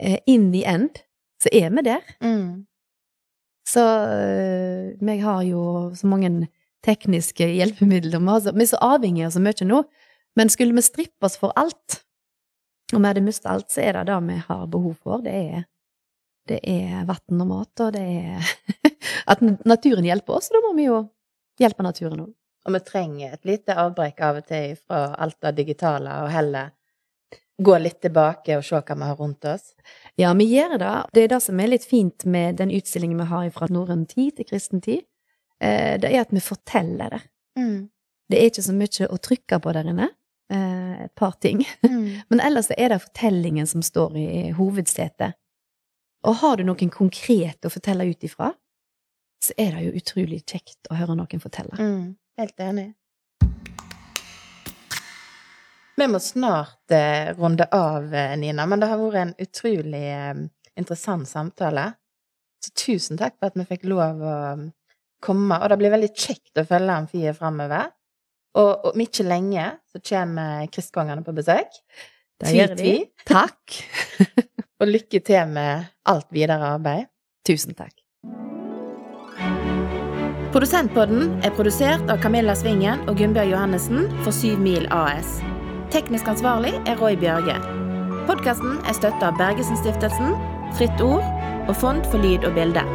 [0.00, 1.02] eh, in the end
[1.42, 2.02] så er vi der.
[2.24, 2.66] Mm.
[3.68, 5.62] Så øh, vi har jo
[5.94, 6.48] så mange
[6.84, 8.18] tekniske hjelpemidler.
[8.54, 9.82] Vi er så avhengige av så mye nå.
[10.38, 12.02] Men skulle vi strippe oss for alt,
[12.92, 15.22] og vi hadde mistet alt, så er det det vi har behov for.
[15.24, 15.64] Det er,
[16.48, 18.52] det er vann og mat, og det er
[19.32, 21.00] at naturen hjelper oss, og da må vi jo
[21.58, 22.32] hjelpe naturen òg.
[22.68, 26.74] Og vi trenger et lite avbrekk av og til fra alt det digitale, og heller
[27.58, 29.72] gå litt tilbake og se hva vi har rundt oss.
[30.20, 30.90] Ja, vi gjør det.
[31.16, 34.36] Det er det som er litt fint med den utstillingen vi har fra norrøn tid
[34.36, 35.06] til kristen tid.
[35.60, 37.22] Eh, Det er at vi forteller det.
[37.58, 37.88] Mm.
[38.28, 40.10] Det er ikke så mye å trykke på der inne.
[40.52, 41.64] Eh, Et par ting.
[41.82, 42.20] Mm.
[42.30, 45.34] Men ellers er det fortellingen som står i hovedsetet.
[46.24, 48.52] Og har du noen konkret å fortelle ut ifra,
[49.42, 51.74] så er det jo utrolig kjekt å høre noen fortelle.
[51.78, 52.16] Mm.
[52.38, 52.92] Helt enig.
[55.98, 60.44] Vi må snart eh, runde av, eh, Nina, men det har vært en utrolig eh,
[60.78, 61.88] interessant samtale.
[62.62, 64.64] Så tusen takk for at vi fikk lov å um,
[65.22, 67.90] komme, og det blir veldig kjekt å følge Amfie framover.
[68.58, 71.82] Og om ikke lenge så kommer Kristkongene på besøk.
[72.38, 72.96] Det gjør de.
[73.26, 73.78] Takk.
[74.78, 77.10] Og lykke til med alt videre arbeid.
[77.46, 77.97] Tusen takk.
[80.48, 85.42] Produsentpodden er produsert av Camilla Svingen og Gunnbjørg Johannessen for Syv Mil AS.
[85.92, 87.58] Teknisk ansvarlig er Roy Bjørge.
[88.30, 90.32] Podkasten er støtta av Bergesen-stiftelsen,
[90.80, 91.24] Fritt Ord
[91.68, 92.86] og Fond for lyd og bilde.